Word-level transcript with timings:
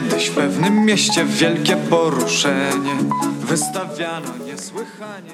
kiedyś 0.00 0.26
w 0.28 0.34
pewnym 0.34 0.84
mieście 0.84 1.24
wielkie 1.24 1.76
poruszenie. 1.76 2.96
Wystawiano 3.40 4.26
niesłychanie. 4.46 5.30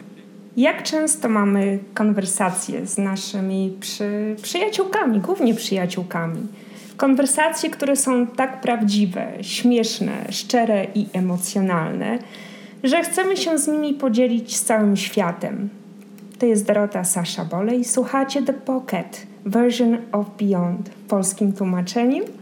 Jak 0.56 0.82
często 0.82 1.28
mamy 1.28 1.78
konwersacje 1.94 2.86
z 2.86 2.98
naszymi 2.98 3.76
przy... 3.80 4.36
przyjaciółkami, 4.42 5.20
głównie 5.20 5.54
przyjaciółkami? 5.54 6.46
Konwersacje, 6.96 7.70
które 7.70 7.96
są 7.96 8.26
tak 8.26 8.60
prawdziwe, 8.60 9.32
śmieszne, 9.40 10.12
szczere 10.30 10.86
i 10.94 11.06
emocjonalne, 11.12 12.18
że 12.84 13.02
chcemy 13.02 13.36
się 13.36 13.58
z 13.58 13.68
nimi 13.68 13.94
podzielić 13.94 14.56
z 14.56 14.64
całym 14.64 14.96
światem. 14.96 15.68
To 16.38 16.46
jest 16.46 16.66
Dorota 16.66 17.04
Sasza 17.04 17.44
Bole 17.44 17.76
i 17.76 17.84
słuchacie 17.84 18.42
The 18.42 18.54
Pocket 18.54 19.26
Version 19.46 19.96
of 20.12 20.26
Beyond 20.38 20.88
w 20.88 21.08
polskim 21.08 21.52
tłumaczeniu. 21.52 22.41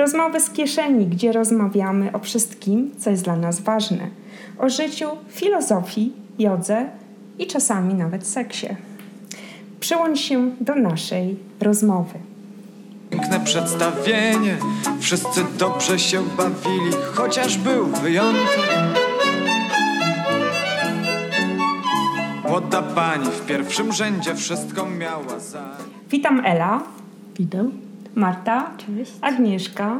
Rozmowy 0.00 0.40
z 0.40 0.50
kieszeni, 0.50 1.06
gdzie 1.06 1.32
rozmawiamy 1.32 2.12
o 2.12 2.18
wszystkim, 2.18 2.90
co 2.98 3.10
jest 3.10 3.24
dla 3.24 3.36
nas 3.36 3.60
ważne. 3.60 4.08
O 4.58 4.68
życiu, 4.68 5.06
filozofii, 5.28 6.12
jodze 6.38 6.86
i 7.38 7.46
czasami 7.46 7.94
nawet 7.94 8.26
seksie. 8.26 8.66
Przyłącz 9.80 10.20
się 10.20 10.50
do 10.60 10.74
naszej 10.74 11.36
rozmowy. 11.60 12.14
Piękne 13.10 13.40
przedstawienie, 13.40 14.56
wszyscy 15.00 15.44
dobrze 15.58 15.98
się 15.98 16.22
bawili, 16.36 16.92
chociaż 17.14 17.58
był 17.58 17.86
wyjątek. 17.86 18.58
Młoda 22.48 22.82
pani 22.82 23.26
w 23.26 23.46
pierwszym 23.46 23.92
rzędzie 23.92 24.34
wszystko 24.34 24.86
miała 24.86 25.38
za. 25.38 25.76
Witam 26.10 26.42
Ela, 26.46 26.82
Witam. 27.38 27.89
Marta, 28.14 28.70
Cześć. 28.76 29.12
Agnieszka 29.20 29.98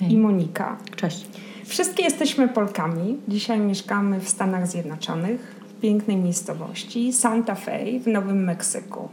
Hej. 0.00 0.12
i 0.12 0.18
Monika. 0.18 0.76
Cześć. 0.96 1.26
Wszystkie 1.64 2.02
jesteśmy 2.02 2.48
Polkami. 2.48 3.16
Dzisiaj 3.28 3.60
mieszkamy 3.60 4.20
w 4.20 4.28
Stanach 4.28 4.66
Zjednoczonych, 4.66 5.56
w 5.68 5.80
pięknej 5.80 6.16
miejscowości 6.16 7.12
Santa 7.12 7.54
Fe 7.54 7.78
w 8.00 8.06
Nowym 8.06 8.44
Meksyku. 8.44 9.08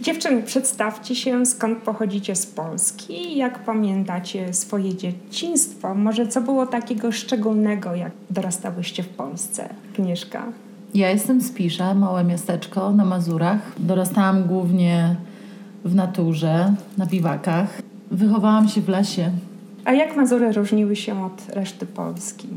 Dziewczyny, 0.00 0.42
przedstawcie 0.42 1.14
się, 1.14 1.46
skąd 1.46 1.78
pochodzicie 1.78 2.36
z 2.36 2.46
Polski 2.46 3.36
jak 3.36 3.58
pamiętacie 3.58 4.54
swoje 4.54 4.94
dzieciństwo. 4.94 5.94
Może 5.94 6.28
co 6.28 6.40
było 6.40 6.66
takiego 6.66 7.12
szczególnego, 7.12 7.94
jak 7.94 8.12
dorastałyście 8.30 9.02
w 9.02 9.08
Polsce? 9.08 9.68
Agnieszka. 9.94 10.44
Ja 10.94 11.10
jestem 11.10 11.40
z 11.40 11.52
Pisza, 11.52 11.94
małe 11.94 12.24
miasteczko 12.24 12.92
na 12.92 13.04
Mazurach. 13.04 13.60
Dorastałam 13.78 14.44
głównie 14.44 15.16
w 15.86 15.94
naturze, 15.94 16.74
na 16.98 17.06
biwakach. 17.06 17.82
Wychowałam 18.10 18.68
się 18.68 18.80
w 18.80 18.88
lesie. 18.88 19.30
A 19.84 19.92
jak 19.92 20.16
Mazury 20.16 20.52
różniły 20.52 20.96
się 20.96 21.24
od 21.24 21.54
reszty 21.54 21.86
Polski? 21.86 22.48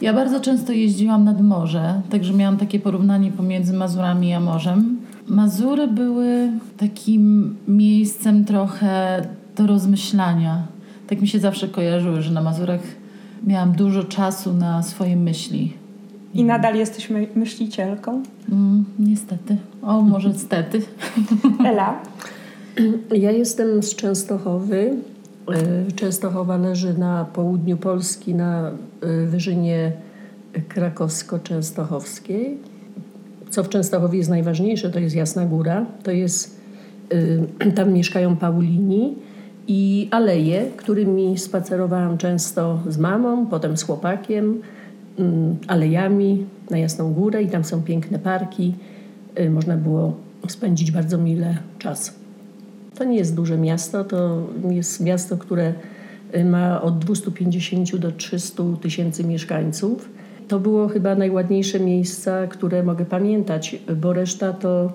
Ja 0.00 0.12
bardzo 0.12 0.40
często 0.40 0.72
jeździłam 0.72 1.24
nad 1.24 1.40
morze, 1.40 2.02
także 2.10 2.32
miałam 2.32 2.56
takie 2.56 2.80
porównanie 2.80 3.32
pomiędzy 3.32 3.72
Mazurami 3.72 4.34
a 4.34 4.40
morzem. 4.40 4.98
Mazury 5.26 5.88
były 5.88 6.52
takim 6.76 7.56
miejscem 7.68 8.44
trochę 8.44 9.22
do 9.56 9.66
rozmyślania. 9.66 10.62
Tak 11.06 11.20
mi 11.20 11.28
się 11.28 11.38
zawsze 11.38 11.68
kojarzyły, 11.68 12.22
że 12.22 12.30
na 12.30 12.42
Mazurach 12.42 12.80
miałam 13.46 13.72
dużo 13.72 14.04
czasu 14.04 14.54
na 14.54 14.82
swoje 14.82 15.16
myśli. 15.16 15.79
I 16.34 16.44
nadal 16.44 16.74
jesteś 16.74 17.10
my- 17.10 17.26
myślicielką? 17.34 18.22
Mm, 18.52 18.84
niestety. 18.98 19.56
O, 19.82 20.00
może 20.02 20.34
stety. 20.34 20.82
Ela? 21.66 22.02
Ja 23.12 23.30
jestem 23.30 23.82
z 23.82 23.94
Częstochowy. 23.94 24.94
E, 25.88 25.92
Częstochowa 25.92 26.56
leży 26.56 26.98
na 26.98 27.24
południu 27.24 27.76
Polski, 27.76 28.34
na 28.34 28.70
e, 29.00 29.26
wyżynie 29.26 29.92
krakowsko-częstochowskiej. 30.68 32.56
Co 33.50 33.64
w 33.64 33.68
Częstochowie 33.68 34.18
jest 34.18 34.30
najważniejsze, 34.30 34.90
to 34.90 34.98
jest 34.98 35.16
Jasna 35.16 35.46
Góra. 35.46 35.86
To 36.02 36.10
jest, 36.10 36.60
e, 37.64 37.72
tam 37.76 37.92
mieszkają 37.92 38.36
Paulini 38.36 39.14
i 39.68 40.08
aleje, 40.10 40.66
którymi 40.76 41.38
spacerowałam 41.38 42.18
często 42.18 42.78
z 42.88 42.98
mamą, 42.98 43.46
potem 43.46 43.76
z 43.76 43.82
chłopakiem, 43.82 44.60
alejami 45.66 46.46
na 46.70 46.78
Jasną 46.78 47.12
Górę 47.12 47.42
i 47.42 47.48
tam 47.48 47.64
są 47.64 47.82
piękne 47.82 48.18
parki. 48.18 48.74
E, 49.34 49.50
Można 49.50 49.76
było 49.76 50.16
spędzić 50.48 50.90
bardzo 50.90 51.18
mile 51.18 51.56
czas. 51.78 52.20
To 52.94 53.04
nie 53.04 53.16
jest 53.16 53.34
duże 53.34 53.58
miasto, 53.58 54.04
to 54.04 54.46
jest 54.70 55.00
miasto, 55.00 55.36
które 55.36 55.74
y, 56.34 56.44
ma 56.44 56.82
od 56.82 56.98
250 56.98 57.96
do 57.96 58.12
300 58.12 58.62
tysięcy 58.82 59.24
mieszkańców. 59.24 60.08
To 60.48 60.60
było 60.60 60.88
chyba 60.88 61.14
najładniejsze 61.14 61.80
miejsca, 61.80 62.46
które 62.46 62.82
mogę 62.82 63.04
pamiętać, 63.04 63.76
bo 63.96 64.12
reszta 64.12 64.52
to 64.52 64.92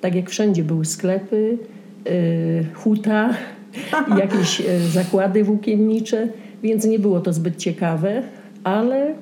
tak 0.00 0.14
jak 0.14 0.30
wszędzie 0.30 0.64
były 0.64 0.84
sklepy, 0.84 1.58
y, 2.06 2.66
huta, 2.74 3.34
jakieś 4.22 4.60
y, 4.60 4.88
zakłady 4.88 5.44
włókiennicze, 5.44 6.28
więc 6.62 6.84
nie 6.84 6.98
było 6.98 7.20
to 7.20 7.32
zbyt 7.32 7.56
ciekawe, 7.56 8.22
ale 8.64 9.14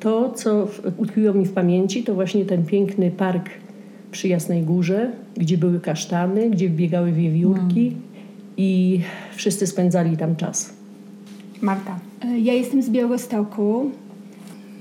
to, 0.00 0.32
co 0.32 0.68
utkwiło 0.96 1.34
mi 1.34 1.44
w 1.44 1.52
pamięci, 1.52 2.02
to 2.02 2.14
właśnie 2.14 2.44
ten 2.44 2.64
piękny 2.66 3.10
park 3.10 3.50
przy 4.10 4.28
Jasnej 4.28 4.62
Górze, 4.62 5.12
gdzie 5.36 5.58
były 5.58 5.80
kasztany, 5.80 6.50
gdzie 6.50 6.70
biegały 6.70 7.12
wiewiórki 7.12 7.92
i 8.56 9.00
wszyscy 9.34 9.66
spędzali 9.66 10.16
tam 10.16 10.36
czas. 10.36 10.72
Marta. 11.60 11.98
E, 12.24 12.38
Ja 12.38 12.52
jestem 12.52 12.82
z 12.82 12.90
Białegostoku. 12.90 13.90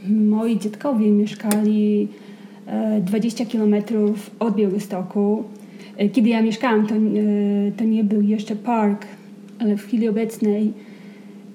Moi 0.10 0.60
dziadkowie 0.60 1.12
mieszkali 1.12 2.08
e, 2.68 3.02
20 3.02 3.46
kilometrów 3.46 4.32
od 4.40 4.56
Białegostoku. 4.56 5.44
E, 5.98 6.10
Kiedy 6.10 6.30
ja 6.30 6.42
mieszkałam, 6.42 6.88
to, 6.88 6.96
e, 6.96 7.00
to 7.78 7.84
nie 7.84 8.04
był 8.04 8.22
jeszcze 8.22 8.56
park, 8.56 9.06
ale 9.60 9.78
w 9.78 9.82
chwili 9.86 10.08
obecnej 10.10 10.74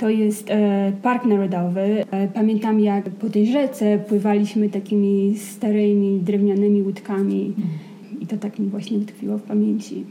to 0.02 0.10
jest 0.10 0.50
e, 0.50 0.92
Park 1.02 1.24
Narodowy. 1.24 2.04
E, 2.10 2.28
Pamiętam, 2.28 2.80
jak 2.80 3.10
po 3.10 3.30
tej 3.30 3.52
rzece 3.52 3.98
pływaliśmy 3.98 4.68
takimi 4.68 5.38
starymi 5.38 6.20
drewnianymi 6.20 6.82
łódkami 6.82 7.54
i 8.20 8.26
to 8.26 8.36
tak 8.36 8.58
mi 8.58 8.68
właśnie 8.68 8.98
utkwiło 8.98 9.38
w 9.38 9.42
pamięci. 9.42 10.04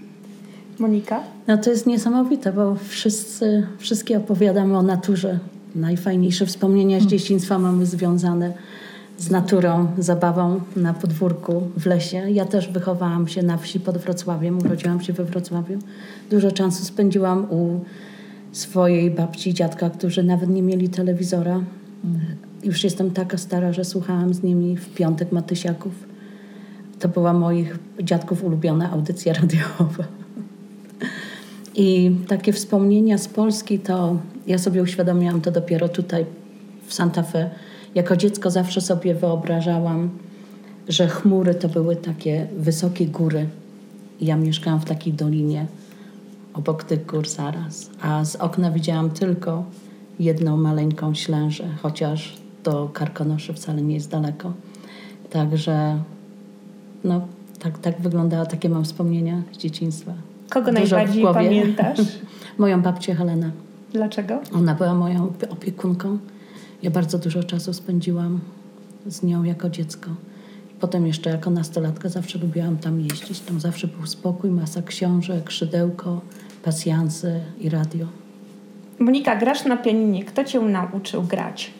Monika? 0.80 1.19
No 1.47 1.57
to 1.57 1.69
jest 1.69 1.88
niesamowite, 1.88 2.53
bo 2.53 2.75
wszyscy, 2.75 3.68
wszystkie 3.78 4.18
opowiadamy 4.18 4.78
o 4.78 4.81
naturze. 4.81 5.40
Najfajniejsze 5.75 6.46
wspomnienia 6.46 7.00
z 7.00 7.06
dzieciństwa 7.06 7.59
mamy 7.59 7.85
związane 7.85 8.53
z 9.18 9.31
naturą, 9.31 9.88
zabawą 9.97 10.62
na 10.75 10.94
podwórku, 10.94 11.62
w 11.78 11.85
lesie. 11.85 12.31
Ja 12.31 12.46
też 12.46 12.69
wychowałam 12.69 13.28
się 13.28 13.44
na 13.44 13.57
wsi 13.57 13.80
pod 13.80 13.97
Wrocławiem, 13.97 14.57
urodziłam 14.57 15.01
się 15.01 15.13
we 15.13 15.24
Wrocławiu. 15.24 15.80
Dużo 16.30 16.51
czasu 16.51 16.85
spędziłam 16.85 17.47
u 17.50 17.80
swojej 18.51 19.12
babci 19.12 19.50
i 19.50 19.53
dziadka, 19.53 19.89
którzy 19.89 20.23
nawet 20.23 20.50
nie 20.50 20.62
mieli 20.62 20.89
telewizora. 20.89 21.63
Już 22.63 22.84
jestem 22.84 23.12
taka 23.12 23.38
stara, 23.38 23.73
że 23.73 23.85
słuchałam 23.85 24.34
z 24.34 24.44
nimi 24.44 24.78
w 24.78 24.89
piątek 24.89 25.31
Matysiaków. 25.31 25.91
To 27.00 27.07
była 27.07 27.34
moich 27.34 27.79
dziadków 28.03 28.44
ulubiona 28.44 28.91
audycja 28.91 29.34
radiowa. 29.34 30.03
I 31.75 32.12
takie 32.28 32.53
wspomnienia 32.53 33.17
z 33.17 33.28
Polski 33.28 33.79
to 33.79 34.17
ja 34.47 34.57
sobie 34.57 34.81
uświadomiłam 34.81 35.41
to 35.41 35.51
dopiero 35.51 35.89
tutaj 35.89 36.25
w 36.88 36.94
Santa 36.94 37.23
Fe. 37.23 37.50
Jako 37.95 38.18
dziecko 38.18 38.51
zawsze 38.51 38.81
sobie 38.81 39.16
wyobrażałam, 39.16 40.09
że 40.88 41.07
chmury 41.07 41.56
to 41.56 41.69
były 41.69 41.95
takie 41.95 42.47
wysokie 42.57 43.07
góry. 43.07 43.45
I 44.19 44.25
ja 44.25 44.38
mieszkałam 44.38 44.80
w 44.80 44.86
takiej 44.86 45.13
dolinie 45.13 45.65
obok 46.53 46.83
tych 46.83 47.06
gór 47.06 47.27
zaraz. 47.30 47.89
A 48.01 48.25
z 48.25 48.36
okna 48.36 48.71
widziałam 48.71 49.09
tylko 49.09 49.63
jedną 50.19 50.57
maleńką 50.57 51.13
ślężę, 51.13 51.68
chociaż 51.81 52.38
do 52.63 52.89
Karkonoszy 52.94 53.53
wcale 53.53 53.81
nie 53.81 53.94
jest 53.94 54.09
daleko. 54.09 54.53
Także 55.30 56.00
no, 57.03 57.21
tak, 57.59 57.77
tak 57.80 58.01
wyglądało, 58.01 58.45
takie 58.45 58.69
mam 58.69 58.83
wspomnienia 58.83 59.42
z 59.51 59.57
dzieciństwa. 59.57 60.13
Kogo 60.50 60.71
Dużo 60.71 60.95
najbardziej 60.95 61.24
pamiętasz? 61.24 62.00
Moją 62.57 62.81
babcię 62.81 63.15
Helenę. 63.15 63.51
Dlaczego? 63.94 64.39
Ona 64.54 64.75
była 64.75 64.94
moją 64.94 65.27
opie- 65.27 65.50
opiekunką. 65.50 66.18
Ja 66.83 66.92
bardzo 66.92 67.18
dużo 67.18 67.44
czasu 67.44 67.74
spędziłam 67.74 68.39
z 69.07 69.24
nią 69.24 69.44
jako 69.44 69.69
dziecko. 69.69 70.09
Potem 70.80 71.07
jeszcze 71.07 71.30
jako 71.30 71.50
nastolatka 71.50 72.09
zawsze 72.09 72.39
lubiłam 72.39 72.77
tam 72.77 73.01
jeździć. 73.01 73.39
Tam 73.39 73.59
zawsze 73.59 73.88
był 73.88 74.06
spokój, 74.06 74.51
masa 74.51 74.81
książek, 74.81 75.51
szydełko, 75.51 76.21
pasjansy 76.63 77.40
i 77.60 77.69
radio. 77.69 78.08
Monika, 79.00 79.36
grasz 79.36 79.66
na 79.66 79.78
pianinie. 79.78 80.24
Kto 80.24 80.44
cię 80.44 80.60
nauczył 80.60 81.24
grać? 81.24 81.72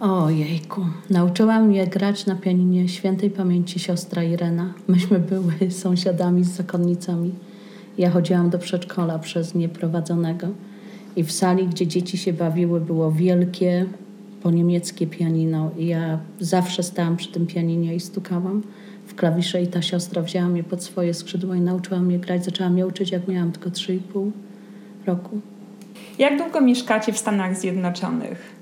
Ojejku, 0.00 0.86
nauczyła 1.10 1.60
mnie 1.60 1.86
grać 1.86 2.26
na 2.26 2.34
pianinie 2.34 2.88
świętej 2.88 3.30
pamięci 3.30 3.78
siostra 3.78 4.22
Irena. 4.22 4.74
Myśmy 4.88 5.18
były 5.18 5.52
sąsiadami 5.70 6.44
z 6.44 6.48
zakonnicami. 6.48 7.32
Ja 7.98 8.10
chodziłam 8.10 8.50
do 8.50 8.58
przedszkola 8.58 9.18
przez 9.18 9.54
nie 9.54 9.68
prowadzonego 9.68 10.48
I 11.16 11.24
w 11.24 11.32
sali, 11.32 11.66
gdzie 11.66 11.86
dzieci 11.86 12.18
się 12.18 12.32
bawiły, 12.32 12.80
było 12.80 13.12
wielkie 13.12 13.86
po 14.42 14.50
niemieckie 14.50 15.06
pianino. 15.06 15.70
I 15.78 15.86
ja 15.86 16.18
zawsze 16.40 16.82
stałam 16.82 17.16
przy 17.16 17.32
tym 17.32 17.46
pianinie 17.46 17.94
i 17.94 18.00
stukałam 18.00 18.62
w 19.08 19.14
klawisze 19.14 19.62
i 19.62 19.66
ta 19.66 19.82
siostra 19.82 20.22
wzięła 20.22 20.48
mnie 20.48 20.64
pod 20.64 20.82
swoje 20.82 21.14
skrzydła 21.14 21.56
i 21.56 21.60
nauczyła 21.60 22.00
mnie 22.00 22.18
grać. 22.18 22.44
Zaczęła 22.44 22.70
mnie 22.70 22.86
uczyć, 22.86 23.10
jak 23.10 23.28
miałam 23.28 23.52
tylko 23.52 23.70
3,5 23.70 24.30
roku. 25.06 25.40
Jak 26.18 26.38
długo 26.38 26.60
mieszkacie 26.60 27.12
w 27.12 27.18
Stanach 27.18 27.56
Zjednoczonych? 27.56 28.58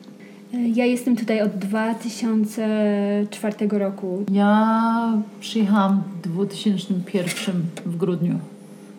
Ja 0.75 0.85
jestem 0.85 1.17
tutaj 1.17 1.43
od 1.43 1.53
2004 1.53 3.55
roku. 3.71 4.25
Ja 4.33 5.23
przyjechałam 5.41 6.03
w 6.23 6.29
2001 6.29 7.63
w 7.87 7.97
grudniu. 7.97 8.39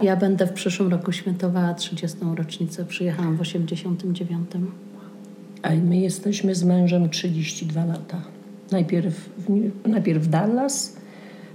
Ja 0.02 0.16
będę 0.16 0.48
w 0.48 0.54
przyszłym 0.54 0.92
roku 0.92 1.12
świętowała 1.12 1.74
30. 1.74 2.18
rocznicę. 2.36 2.86
Przyjechałam 2.86 3.38
w 3.38 3.42
89. 3.42 4.48
A 5.62 5.70
my 5.70 5.98
jesteśmy 5.98 6.56
z 6.56 6.64
mężem 6.64 7.10
32 7.10 7.86
lata. 7.86 8.22
Najpierw 8.72 9.30
najpierw 9.86 10.24
w 10.24 10.28
Dallas, 10.28 10.98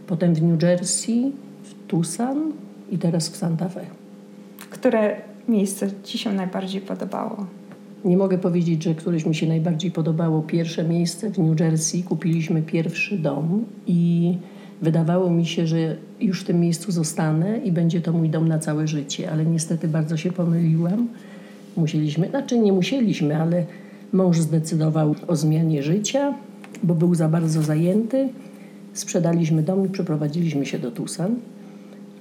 potem 0.06 0.34
w 0.34 0.43
New 0.43 0.62
Jersey, 0.62 1.32
w 1.62 1.87
Tucson 1.87 2.52
i 2.90 2.99
teraz 2.99 3.28
w 3.28 3.37
Santa 3.37 3.69
Fe. 3.69 3.81
Które 4.70 5.16
miejsce 5.49 5.90
Ci 6.04 6.19
się 6.19 6.32
najbardziej 6.32 6.81
podobało? 6.81 7.46
Nie 8.04 8.16
mogę 8.16 8.38
powiedzieć, 8.38 8.84
że 8.84 8.94
któreś 8.94 9.26
mi 9.26 9.34
się 9.34 9.46
najbardziej 9.46 9.90
podobało. 9.90 10.43
Pierwsze 10.43 10.84
miejsce 10.84 11.31
w 11.31 11.38
New 11.38 11.60
Jersey. 11.60 12.02
Kupiliśmy 12.02 12.62
pierwszy 12.62 13.19
dom 13.19 13.64
i 13.87 14.37
wydawało 14.82 15.31
mi 15.31 15.46
się, 15.46 15.66
że 15.66 15.96
już 16.20 16.40
w 16.40 16.44
tym 16.44 16.60
miejscu 16.60 16.93
zostanę 16.93 17.58
i 17.58 17.72
będzie 17.72 18.00
to 18.00 18.12
mój 18.12 18.28
dom 18.28 18.48
na 18.48 18.58
całe 18.58 18.88
życie, 18.88 19.31
ale 19.31 19.46
niestety 19.46 19.88
bardzo 19.88 20.16
się 20.16 20.32
pomyliłam. 20.32 21.08
Musieliśmy, 21.76 22.28
znaczy 22.28 22.58
nie 22.58 22.72
musieliśmy, 22.72 23.37
ale 23.37 23.64
mąż 24.12 24.38
zdecydował 24.38 25.14
o 25.26 25.37
zmianie 25.37 25.82
życia, 25.82 26.34
bo 26.82 26.94
był 26.94 27.14
za 27.14 27.28
bardzo 27.28 27.62
zajęty. 27.62 28.28
Sprzedaliśmy 28.92 29.62
dom 29.62 29.86
i 29.86 29.88
przeprowadziliśmy 29.88 30.66
się 30.66 30.78
do 30.78 30.90
Tucson, 30.90 31.36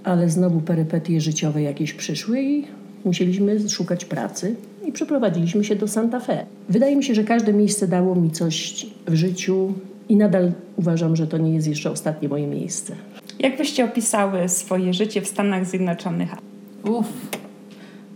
ale 0.03 0.29
znowu 0.29 0.61
perypetie 0.61 1.21
życiowe 1.21 1.61
jakieś 1.61 1.93
przyszły 1.93 2.41
i 2.41 2.63
musieliśmy 3.05 3.69
szukać 3.69 4.05
pracy 4.05 4.55
i 4.85 4.91
przeprowadziliśmy 4.91 5.63
się 5.63 5.75
do 5.75 5.87
Santa 5.87 6.19
Fe. 6.19 6.45
Wydaje 6.69 6.95
mi 6.95 7.03
się, 7.03 7.15
że 7.15 7.23
każde 7.23 7.53
miejsce 7.53 7.87
dało 7.87 8.15
mi 8.15 8.31
coś 8.31 8.85
w 9.07 9.13
życiu 9.13 9.73
i 10.09 10.15
nadal 10.15 10.51
uważam, 10.75 11.15
że 11.15 11.27
to 11.27 11.37
nie 11.37 11.53
jest 11.53 11.67
jeszcze 11.67 11.91
ostatnie 11.91 12.29
moje 12.29 12.47
miejsce. 12.47 12.95
Jak 13.39 13.57
byście 13.57 13.85
opisały 13.85 14.49
swoje 14.49 14.93
życie 14.93 15.21
w 15.21 15.27
Stanach 15.27 15.65
Zjednoczonych? 15.65 16.35
Uff. 16.83 17.07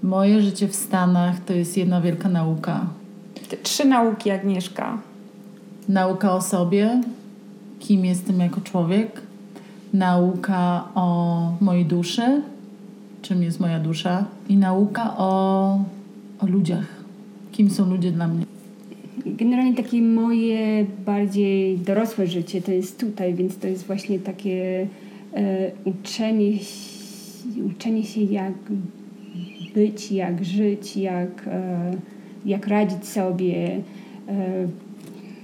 Moje 0.03 0.41
życie 0.41 0.67
w 0.67 0.75
Stanach 0.75 1.45
to 1.45 1.53
jest 1.53 1.77
jedna 1.77 2.01
wielka 2.01 2.29
nauka. 2.29 2.85
Te 3.49 3.57
trzy 3.57 3.85
nauki 3.85 4.31
Agnieszka. 4.31 4.97
Nauka 5.89 6.35
o 6.35 6.41
sobie, 6.41 7.01
kim 7.87 8.05
jestem 8.05 8.39
jako 8.39 8.61
człowiek, 8.61 9.21
nauka 9.93 10.87
o 10.95 11.53
mojej 11.61 11.85
duszy, 11.85 12.41
czym 13.21 13.43
jest 13.43 13.59
moja 13.59 13.79
dusza, 13.79 14.25
i 14.49 14.57
nauka 14.57 15.17
o, 15.17 15.83
o 16.39 16.47
ludziach, 16.47 17.03
kim 17.51 17.69
są 17.69 17.89
ludzie 17.89 18.11
dla 18.11 18.27
mnie. 18.27 18.45
Generalnie 19.25 19.75
takie 19.75 20.01
moje 20.01 20.85
bardziej 21.05 21.77
dorosłe 21.77 22.27
życie 22.27 22.61
to 22.61 22.71
jest 22.71 22.99
tutaj, 22.99 23.33
więc 23.33 23.57
to 23.57 23.67
jest 23.67 23.87
właśnie 23.87 24.19
takie 24.19 24.87
e, 25.33 25.71
uczenie, 25.85 26.51
uczenie 27.65 28.03
się 28.03 28.21
jak 28.21 28.53
być, 29.75 30.11
jak 30.11 30.45
żyć, 30.45 30.97
jak, 30.97 31.47
e, 31.47 31.91
jak 32.45 32.67
radzić 32.67 33.05
sobie, 33.05 33.81
e, 34.27 34.67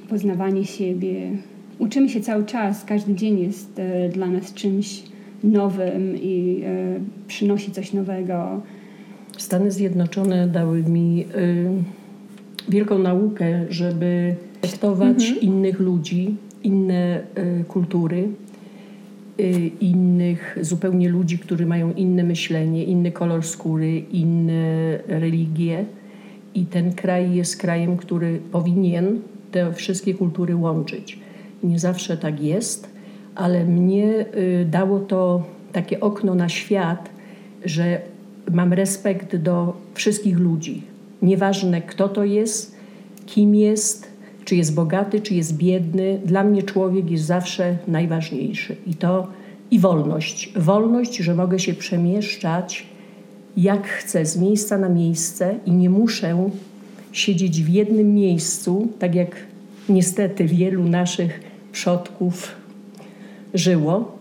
poznawanie 0.09 0.65
siebie. 0.65 1.31
Uczymy 1.81 2.09
się 2.09 2.21
cały 2.21 2.45
czas, 2.45 2.85
każdy 2.85 3.15
dzień 3.15 3.39
jest 3.39 3.79
e, 3.79 4.09
dla 4.09 4.27
nas 4.27 4.53
czymś 4.53 5.03
nowym 5.43 6.17
i 6.21 6.63
e, 6.65 6.99
przynosi 7.27 7.71
coś 7.71 7.93
nowego. 7.93 8.61
Stany 9.37 9.71
Zjednoczone 9.71 10.47
dały 10.47 10.83
mi 10.83 11.25
y, 11.35 11.69
wielką 12.69 12.99
naukę, 12.99 13.65
żeby 13.69 14.35
traktować 14.61 15.29
innych 15.29 15.79
ludzi, 15.79 16.35
inne 16.63 17.21
y, 17.37 17.63
kultury, 17.67 18.27
y, 19.39 19.71
innych 19.81 20.57
zupełnie 20.61 21.09
ludzi, 21.09 21.39
którzy 21.39 21.65
mają 21.65 21.93
inne 21.93 22.23
myślenie, 22.23 22.83
inny 22.83 23.11
kolor 23.11 23.43
skóry, 23.43 23.97
inne 23.99 24.97
religie. 25.07 25.85
I 26.55 26.65
ten 26.65 26.93
kraj 26.93 27.33
jest 27.35 27.57
krajem, 27.57 27.97
który 27.97 28.39
powinien 28.51 29.19
te 29.51 29.73
wszystkie 29.73 30.13
kultury 30.13 30.55
łączyć. 30.55 31.19
Nie 31.63 31.79
zawsze 31.79 32.17
tak 32.17 32.41
jest, 32.41 32.89
ale 33.35 33.65
mnie 33.65 34.25
y, 34.35 34.65
dało 34.71 34.99
to 34.99 35.43
takie 35.71 35.99
okno 35.99 36.35
na 36.35 36.49
świat, 36.49 37.09
że 37.65 38.01
mam 38.51 38.73
respekt 38.73 39.35
do 39.35 39.73
wszystkich 39.93 40.39
ludzi. 40.39 40.81
Nieważne 41.21 41.81
kto 41.81 42.09
to 42.09 42.23
jest, 42.23 42.75
kim 43.25 43.55
jest, 43.55 44.07
czy 44.45 44.55
jest 44.55 44.75
bogaty, 44.75 45.21
czy 45.21 45.33
jest 45.35 45.57
biedny. 45.57 46.19
Dla 46.25 46.43
mnie 46.43 46.63
człowiek 46.63 47.11
jest 47.11 47.23
zawsze 47.23 47.77
najważniejszy. 47.87 48.75
I 48.87 48.95
to 48.95 49.27
i 49.71 49.79
wolność. 49.79 50.53
Wolność, 50.55 51.17
że 51.17 51.35
mogę 51.35 51.59
się 51.59 51.73
przemieszczać 51.73 52.85
jak 53.57 53.87
chcę, 53.87 54.25
z 54.25 54.37
miejsca 54.37 54.77
na 54.77 54.89
miejsce 54.89 55.55
i 55.65 55.71
nie 55.71 55.89
muszę 55.89 56.49
siedzieć 57.11 57.63
w 57.63 57.69
jednym 57.69 58.13
miejscu, 58.13 58.87
tak 58.99 59.15
jak 59.15 59.35
niestety 59.89 60.45
wielu 60.45 60.83
naszych 60.83 61.50
przodków 61.71 62.55
żyło. 63.53 64.17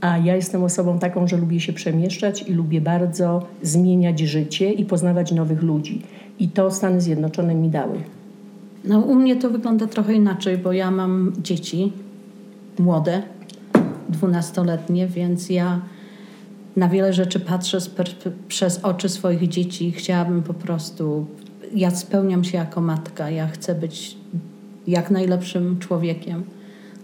A 0.00 0.18
ja 0.18 0.36
jestem 0.36 0.64
osobą 0.64 0.98
taką, 0.98 1.28
że 1.28 1.36
lubię 1.36 1.60
się 1.60 1.72
przemieszczać 1.72 2.42
i 2.42 2.52
lubię 2.52 2.80
bardzo 2.80 3.46
zmieniać 3.62 4.20
życie 4.20 4.72
i 4.72 4.84
poznawać 4.84 5.32
nowych 5.32 5.62
ludzi. 5.62 6.02
I 6.38 6.48
to 6.48 6.70
Stany 6.70 7.00
Zjednoczone 7.00 7.54
mi 7.54 7.68
dały. 7.68 7.98
No, 8.84 9.00
u 9.00 9.14
mnie 9.14 9.36
to 9.36 9.50
wygląda 9.50 9.86
trochę 9.86 10.14
inaczej, 10.14 10.58
bo 10.58 10.72
ja 10.72 10.90
mam 10.90 11.32
dzieci 11.42 11.92
młode, 12.78 13.22
dwunastoletnie, 14.08 15.06
więc 15.06 15.50
ja 15.50 15.80
na 16.76 16.88
wiele 16.88 17.12
rzeczy 17.12 17.40
patrzę 17.40 17.78
przez 18.48 18.78
oczy 18.78 19.08
swoich 19.08 19.48
dzieci. 19.48 19.92
Chciałabym 19.92 20.42
po 20.42 20.54
prostu, 20.54 21.26
ja 21.74 21.90
spełniam 21.90 22.44
się 22.44 22.58
jako 22.58 22.80
matka, 22.80 23.30
ja 23.30 23.46
chcę 23.46 23.74
być 23.74 24.16
jak 24.86 25.10
najlepszym 25.10 25.78
człowiekiem, 25.78 26.44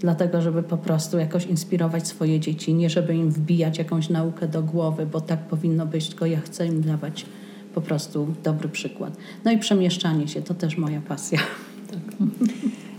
dlatego 0.00 0.42
żeby 0.42 0.62
po 0.62 0.76
prostu 0.76 1.19
jakoś 1.19 1.47
inspirować 1.47 2.09
swoje 2.09 2.40
dzieci, 2.40 2.75
nie 2.75 2.90
żeby 2.90 3.14
im 3.14 3.30
wbijać 3.30 3.78
jakąś 3.78 4.09
naukę 4.09 4.49
do 4.49 4.62
głowy, 4.62 5.07
bo 5.07 5.21
tak 5.21 5.38
powinno 5.38 5.87
być, 5.87 6.09
tylko 6.09 6.26
ja 6.26 6.40
chcę 6.40 6.66
im 6.66 6.83
dawać 6.83 7.26
po 7.75 7.80
prostu 7.80 8.35
dobry 8.42 8.69
przykład. 8.69 9.16
No 9.45 9.52
i 9.52 9.59
przemieszczanie 9.59 10.28
się, 10.28 10.42
to 10.42 10.54
też 10.54 10.76
moja 10.76 11.00
pasja. 11.00 11.38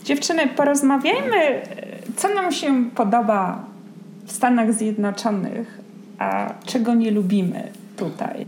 Dziewczyny, 0.05 0.47
porozmawiajmy, 0.47 1.61
co 2.15 2.33
nam 2.33 2.51
się 2.51 2.89
podoba 2.95 3.65
w 4.25 4.31
Stanach 4.31 4.73
Zjednoczonych, 4.73 5.81
a 6.17 6.53
czego 6.65 6.93
nie 6.93 7.11
lubimy 7.11 7.63
tutaj. 7.97 8.45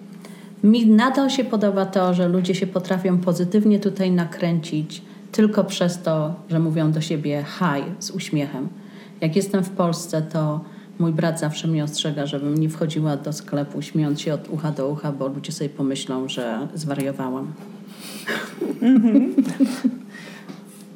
Mi 0.63 0.87
nadal 0.87 1.29
się 1.29 1.43
podoba 1.43 1.85
to, 1.85 2.13
że 2.13 2.27
ludzie 2.27 2.55
się 2.55 2.67
potrafią 2.67 3.17
pozytywnie 3.17 3.79
tutaj 3.79 4.11
nakręcić 4.11 5.01
tylko 5.33 5.63
przez 5.63 6.01
to, 6.01 6.35
że 6.49 6.59
mówią 6.59 6.91
do 6.91 7.01
siebie 7.01 7.45
hi 7.59 7.83
z 7.99 8.11
uśmiechem. 8.11 8.67
Jak 9.21 9.35
jestem 9.35 9.63
w 9.63 9.69
Polsce, 9.69 10.21
to 10.21 10.61
mój 10.99 11.11
brat 11.11 11.39
zawsze 11.39 11.67
mnie 11.67 11.83
ostrzega, 11.83 12.25
żebym 12.25 12.57
nie 12.57 12.69
wchodziła 12.69 13.17
do 13.17 13.33
sklepu 13.33 13.81
śmiejąc 13.81 14.21
się 14.21 14.33
od 14.33 14.49
ucha 14.49 14.71
do 14.71 14.89
ucha, 14.89 15.11
bo 15.11 15.27
ludzie 15.27 15.51
sobie 15.51 15.69
pomyślą, 15.69 16.29
że 16.29 16.67
zwariowałam. 16.73 17.53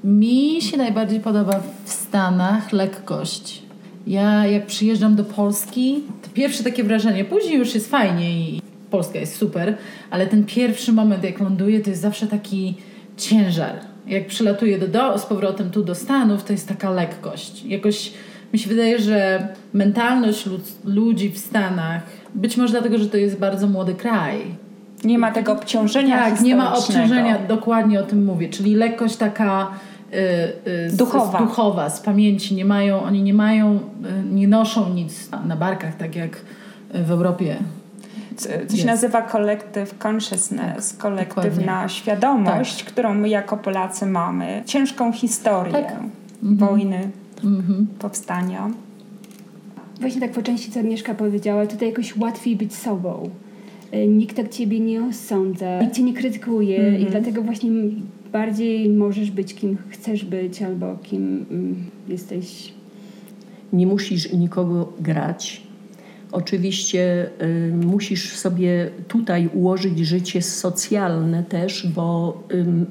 Mi 0.04 0.62
się 0.62 0.78
najbardziej 0.78 1.20
podoba 1.20 1.60
w 1.86 1.90
Stanach 1.92 2.74
lekkość. 2.74 3.64
Ja 4.08 4.46
jak 4.46 4.66
przyjeżdżam 4.66 5.16
do 5.16 5.24
Polski, 5.24 6.04
to 6.24 6.30
pierwsze 6.34 6.64
takie 6.64 6.84
wrażenie, 6.84 7.26
później 7.26 7.58
już 7.58 7.76
jest 7.76 7.90
fajnie 7.90 8.40
i 8.40 8.62
Polska 8.90 9.20
jest 9.20 9.36
super, 9.36 9.78
ale 10.10 10.28
ten 10.28 10.46
pierwszy 10.46 10.94
moment 10.94 11.24
jak 11.24 11.40
ląduję, 11.40 11.80
to 11.80 11.90
jest 11.90 12.02
zawsze 12.02 12.28
taki 12.28 12.76
ciężar. 13.18 13.97
Jak 14.08 14.28
przylatuję 14.28 14.78
do, 14.80 14.88
do, 14.88 15.20
z 15.20 15.26
powrotem 15.26 15.70
tu 15.70 15.84
do 15.84 15.96
Stanów, 15.96 16.44
to 16.44 16.54
jest 16.54 16.68
taka 16.68 16.90
lekkość. 16.90 17.66
Jakoś 17.66 18.14
mi 18.54 18.60
się 18.60 18.70
wydaje, 18.70 19.00
że 19.00 19.48
mentalność 19.74 20.46
lud, 20.46 20.62
ludzi 20.86 21.30
w 21.30 21.38
Stanach, 21.38 22.04
być 22.36 22.58
może 22.58 22.72
dlatego, 22.72 22.98
że 22.98 23.10
to 23.10 23.18
jest 23.18 23.40
bardzo 23.40 23.68
młody 23.68 23.96
kraj, 23.96 24.42
Nie 25.04 25.18
ma 25.18 25.32
tego 25.32 25.52
obciążenia 25.52 26.18
tak, 26.18 26.42
nie 26.42 26.56
ma 26.56 26.78
obciążenia, 26.78 27.40
dokładnie 27.48 28.00
o 28.00 28.04
tym 28.04 28.26
mówię. 28.26 28.50
Czyli 28.50 28.76
lekkość 28.76 29.16
taka 29.16 29.68
y, 30.14 30.18
y, 30.72 30.90
z, 30.90 30.98
Duchowa. 30.98 31.38
Z, 31.38 31.42
duchowa, 31.42 31.90
z 31.90 32.02
pamięci. 32.02 32.56
Nie 32.56 32.66
mają, 32.66 33.04
oni 33.04 33.24
nie 33.24 33.34
mają, 33.34 33.76
y, 33.76 33.80
nie 34.34 34.48
noszą 34.48 34.94
nic 34.94 35.30
na 35.46 35.56
barkach, 35.56 35.98
tak 35.98 36.16
jak 36.16 36.42
w 36.94 37.12
Europie. 37.12 37.58
Co 38.38 38.50
się 38.50 38.58
Jest. 38.74 38.86
nazywa 38.86 39.22
collective 39.22 39.94
consciousness, 40.08 40.94
kolektywna 40.94 41.50
dokładnie. 41.66 41.90
świadomość, 41.90 42.84
którą 42.84 43.14
my 43.14 43.30
jako 43.30 43.58
Polacy 43.58 44.06
mamy. 44.06 44.64
Ciężką 44.66 45.12
historię 45.12 45.74
Tak. 45.74 45.96
wojny, 46.44 47.10
Mhm. 47.44 47.88
powstania. 48.00 48.70
Właśnie 50.02 50.22
tak 50.22 50.32
po 50.32 50.42
części, 50.42 50.72
co 50.72 50.80
Agnieszka 50.80 51.14
powiedziała, 51.14 51.66
tutaj 51.68 51.90
jakoś 51.90 52.18
łatwiej 52.18 52.56
być 52.56 52.76
sobą. 52.76 53.30
Y, 53.94 54.08
Nikt 54.08 54.36
tak 54.38 54.50
ciebie 54.50 54.80
nie 54.80 55.04
osądza, 55.04 55.80
nikt 55.82 55.96
cię 55.96 56.04
nie 56.04 56.14
krytykuje 56.14 57.00
i 57.00 57.06
dlatego 57.06 57.42
właśnie 57.42 57.72
bardziej 58.32 58.90
możesz 58.90 59.32
być 59.32 59.54
kim 59.56 59.78
chcesz 59.90 60.26
być 60.26 60.62
albo 60.62 60.96
kim 61.04 61.46
mm, 61.52 61.76
jesteś. 62.08 62.74
Nie 63.74 63.88
musisz 63.88 64.34
nikogo 64.34 64.94
grać. 65.00 65.67
Oczywiście 66.32 67.30
y, 67.42 67.74
musisz 67.86 68.36
sobie 68.36 68.90
tutaj 69.08 69.50
ułożyć 69.54 70.00
życie 70.00 70.42
socjalne 70.42 71.44
też, 71.44 71.88
bo 71.88 72.38
ym, 72.54 72.86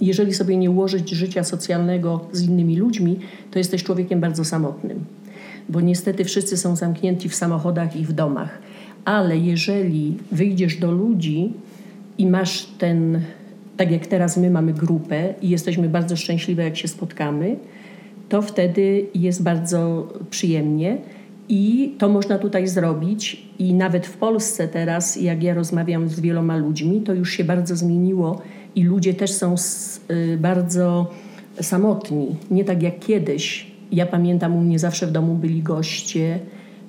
jeżeli 0.00 0.34
sobie 0.34 0.56
nie 0.56 0.70
ułożyć 0.70 1.10
życia 1.10 1.44
socjalnego 1.44 2.20
z 2.32 2.42
innymi 2.42 2.76
ludźmi, 2.76 3.18
to 3.50 3.58
jesteś 3.58 3.84
człowiekiem 3.84 4.20
bardzo 4.20 4.44
samotnym. 4.44 5.04
Bo 5.68 5.80
niestety 5.80 6.24
wszyscy 6.24 6.56
są 6.56 6.76
zamknięci 6.76 7.28
w 7.28 7.34
samochodach 7.34 7.96
i 7.96 8.04
w 8.04 8.12
domach. 8.12 8.58
Ale 9.04 9.38
jeżeli 9.38 10.18
wyjdziesz 10.32 10.76
do 10.76 10.92
ludzi 10.92 11.52
i 12.18 12.26
masz 12.26 12.66
ten, 12.78 13.20
tak 13.76 13.90
jak 13.90 14.06
teraz 14.06 14.36
my 14.36 14.50
mamy 14.50 14.72
grupę 14.72 15.34
i 15.42 15.48
jesteśmy 15.48 15.88
bardzo 15.88 16.16
szczęśliwe, 16.16 16.62
jak 16.62 16.76
się 16.76 16.88
spotkamy, 16.88 17.56
to 18.28 18.42
wtedy 18.42 19.06
jest 19.14 19.42
bardzo 19.42 20.08
przyjemnie 20.30 20.98
i 21.54 21.94
to 21.98 22.08
można 22.08 22.38
tutaj 22.38 22.68
zrobić. 22.68 23.46
I 23.58 23.74
nawet 23.74 24.06
w 24.06 24.16
Polsce 24.16 24.68
teraz, 24.68 25.16
jak 25.16 25.42
ja 25.42 25.54
rozmawiam 25.54 26.08
z 26.08 26.20
wieloma 26.20 26.56
ludźmi, 26.56 27.00
to 27.00 27.14
już 27.14 27.30
się 27.30 27.44
bardzo 27.44 27.76
zmieniło 27.76 28.40
i 28.74 28.84
ludzie 28.84 29.14
też 29.14 29.32
są 29.32 29.54
y, 30.10 30.36
bardzo 30.40 31.10
samotni. 31.60 32.36
Nie 32.50 32.64
tak 32.64 32.82
jak 32.82 32.98
kiedyś. 32.98 33.72
Ja 33.90 34.06
pamiętam, 34.06 34.56
u 34.56 34.60
mnie 34.60 34.78
zawsze 34.78 35.06
w 35.06 35.10
domu 35.10 35.34
byli 35.34 35.62
goście, 35.62 36.38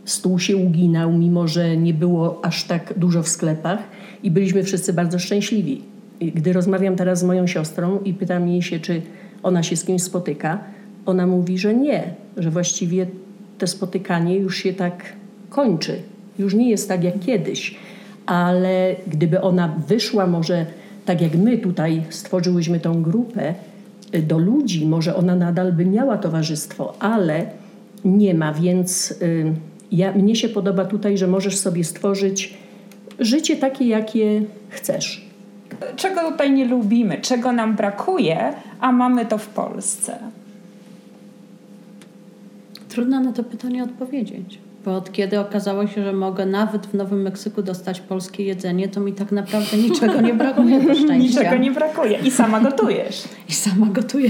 stół 0.06 0.40
się 0.40 0.58
uginał, 0.58 1.12
mimo 1.12 1.48
że 1.48 1.78
nie 1.78 1.94
było 1.94 2.46
aż 2.46 2.64
tak 2.64 2.94
dużo 2.98 3.24
w 3.24 3.28
sklepach 3.28 3.80
i 4.24 4.32
byliśmy 4.32 4.64
wszyscy 4.64 4.94
bardzo 4.94 5.20
szczęśliwi. 5.20 5.82
Gdy 6.22 6.54
rozmawiam 6.54 6.96
teraz 6.96 7.20
z 7.20 7.24
moją 7.24 7.48
siostrą 7.48 8.00
i 8.06 8.14
pytam 8.14 8.48
jej 8.48 8.62
się, 8.62 8.80
czy 8.80 9.02
ona 9.44 9.64
się 9.64 9.76
z 9.76 9.86
kimś 9.86 10.04
spotyka, 10.04 10.64
ona 11.06 11.28
mówi, 11.28 11.58
że 11.58 11.74
nie, 11.74 12.14
że 12.38 12.52
właściwie 12.52 13.08
to 13.64 13.68
spotykanie 13.68 14.38
już 14.38 14.58
się 14.58 14.74
tak 14.74 15.14
kończy. 15.50 16.02
Już 16.40 16.54
nie 16.54 16.70
jest 16.70 16.88
tak 16.88 17.04
jak 17.04 17.20
kiedyś. 17.20 17.76
Ale 18.26 18.96
gdyby 19.08 19.42
ona 19.42 19.76
wyszła 19.88 20.28
może 20.28 20.66
tak 21.06 21.22
jak 21.22 21.36
my 21.36 21.58
tutaj 21.58 22.04
stworzyłyśmy 22.10 22.80
tą 22.80 23.02
grupę 23.02 23.54
y, 24.16 24.22
do 24.22 24.38
ludzi, 24.38 24.86
może 24.86 25.16
ona 25.16 25.36
nadal 25.36 25.74
by 25.74 25.86
miała 25.86 26.18
towarzystwo, 26.18 26.94
ale 27.00 27.46
nie 28.06 28.34
ma, 28.34 28.54
więc 28.54 29.12
y, 29.12 29.54
ja, 29.92 30.12
mnie 30.12 30.36
się 30.36 30.50
podoba 30.50 30.86
tutaj, 30.86 31.18
że 31.18 31.28
możesz 31.28 31.58
sobie 31.58 31.84
stworzyć 31.84 32.54
życie 33.20 33.56
takie, 33.56 33.88
jakie 33.88 34.42
chcesz. 34.70 35.26
Czego 35.96 36.32
tutaj 36.32 36.52
nie 36.52 36.66
lubimy, 36.66 37.22
czego 37.22 37.52
nam 37.52 37.76
brakuje, 37.76 38.54
a 38.80 38.92
mamy 38.92 39.26
to 39.26 39.38
w 39.38 39.48
Polsce? 39.48 40.18
Trudno 42.94 43.20
na 43.20 43.32
to 43.32 43.44
pytanie 43.44 43.84
odpowiedzieć. 43.84 44.60
Bo 44.86 44.96
od 44.96 45.12
kiedy 45.12 45.40
okazało 45.40 45.88
się, 45.88 46.04
że 46.04 46.14
mogę 46.14 46.46
nawet 46.46 46.88
w 46.88 46.94
Nowym 46.94 47.22
Meksyku 47.22 47.64
dostać 47.64 48.02
polskie 48.02 48.44
jedzenie, 48.44 48.88
to 48.88 49.00
mi 49.00 49.14
tak 49.14 49.32
naprawdę 49.32 49.78
niczego 49.78 50.22
nie 50.22 50.34
brakuje 50.34 50.82
do 50.82 50.96
szczęścia. 51.04 51.40
Niczego 51.42 51.58
nie 51.58 51.72
brakuje 51.72 52.20
i 52.20 52.32
sama 52.32 52.62
gotujesz. 52.62 53.24
I 53.50 53.54
sama 53.54 53.86
gotuję. 53.86 54.30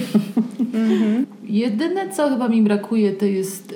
Jedyne, 1.44 2.10
co 2.10 2.30
chyba 2.30 2.48
mi 2.48 2.62
brakuje, 2.62 3.12
to 3.12 3.26
jest 3.26 3.72
y, 3.72 3.76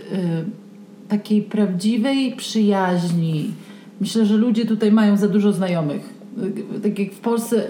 takiej 1.07 1.41
prawdziwej 1.41 2.35
przyjaźni. 2.35 3.51
Myślę, 4.01 4.25
że 4.25 4.37
ludzie 4.37 4.65
tutaj 4.65 4.91
mają 4.91 5.17
za 5.17 5.27
dużo 5.27 5.53
znajomych. 5.53 6.13
Y, 6.75 6.79
Tak 6.81 6.99
jak 6.99 7.11
w 7.11 7.19
Polsce, 7.19 7.63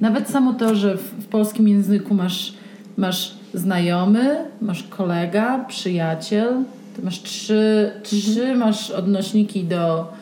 nawet 0.00 0.28
samo 0.30 0.52
to, 0.52 0.74
że 0.74 0.96
w, 0.96 1.02
w 1.02 1.26
polskim 1.26 1.68
języku 1.68 2.14
masz, 2.14 2.54
masz 2.96 3.33
znajomy, 3.54 4.36
masz 4.60 4.82
kolega, 4.82 5.64
przyjaciel, 5.68 6.48
to 6.96 7.02
masz 7.02 7.22
trzy, 7.22 7.90
trzy 8.02 8.54
masz 8.54 8.90
odnośniki 8.90 9.64
do, 9.64 10.12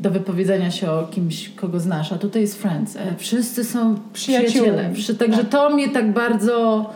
do 0.00 0.10
wypowiedzenia 0.10 0.70
się 0.70 0.90
o 0.90 1.06
kimś, 1.06 1.48
kogo 1.48 1.80
znasz, 1.80 2.12
a 2.12 2.18
tutaj 2.18 2.42
jest 2.42 2.62
friends. 2.62 2.96
E, 2.96 3.00
Wszyscy 3.18 3.64
są 3.64 3.98
przyjaciele. 4.12 4.90
Przy, 4.94 5.14
także 5.14 5.44
to 5.44 5.70
mnie 5.70 5.88
tak 5.88 6.12
bardzo 6.12 6.90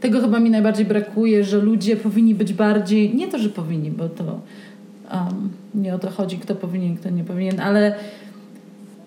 tego 0.00 0.20
chyba 0.20 0.40
mi 0.40 0.50
najbardziej 0.50 0.86
brakuje, 0.86 1.44
że 1.44 1.58
ludzie 1.58 1.96
powinni 1.96 2.34
być 2.34 2.52
bardziej, 2.52 3.14
nie 3.14 3.28
to, 3.28 3.38
że 3.38 3.48
powinni, 3.48 3.90
bo 3.90 4.08
to 4.08 4.24
um, 4.24 5.50
nie 5.74 5.94
o 5.94 5.98
to 5.98 6.10
chodzi, 6.10 6.38
kto 6.38 6.54
powinien, 6.54 6.96
kto 6.96 7.10
nie 7.10 7.24
powinien, 7.24 7.60
ale 7.60 7.94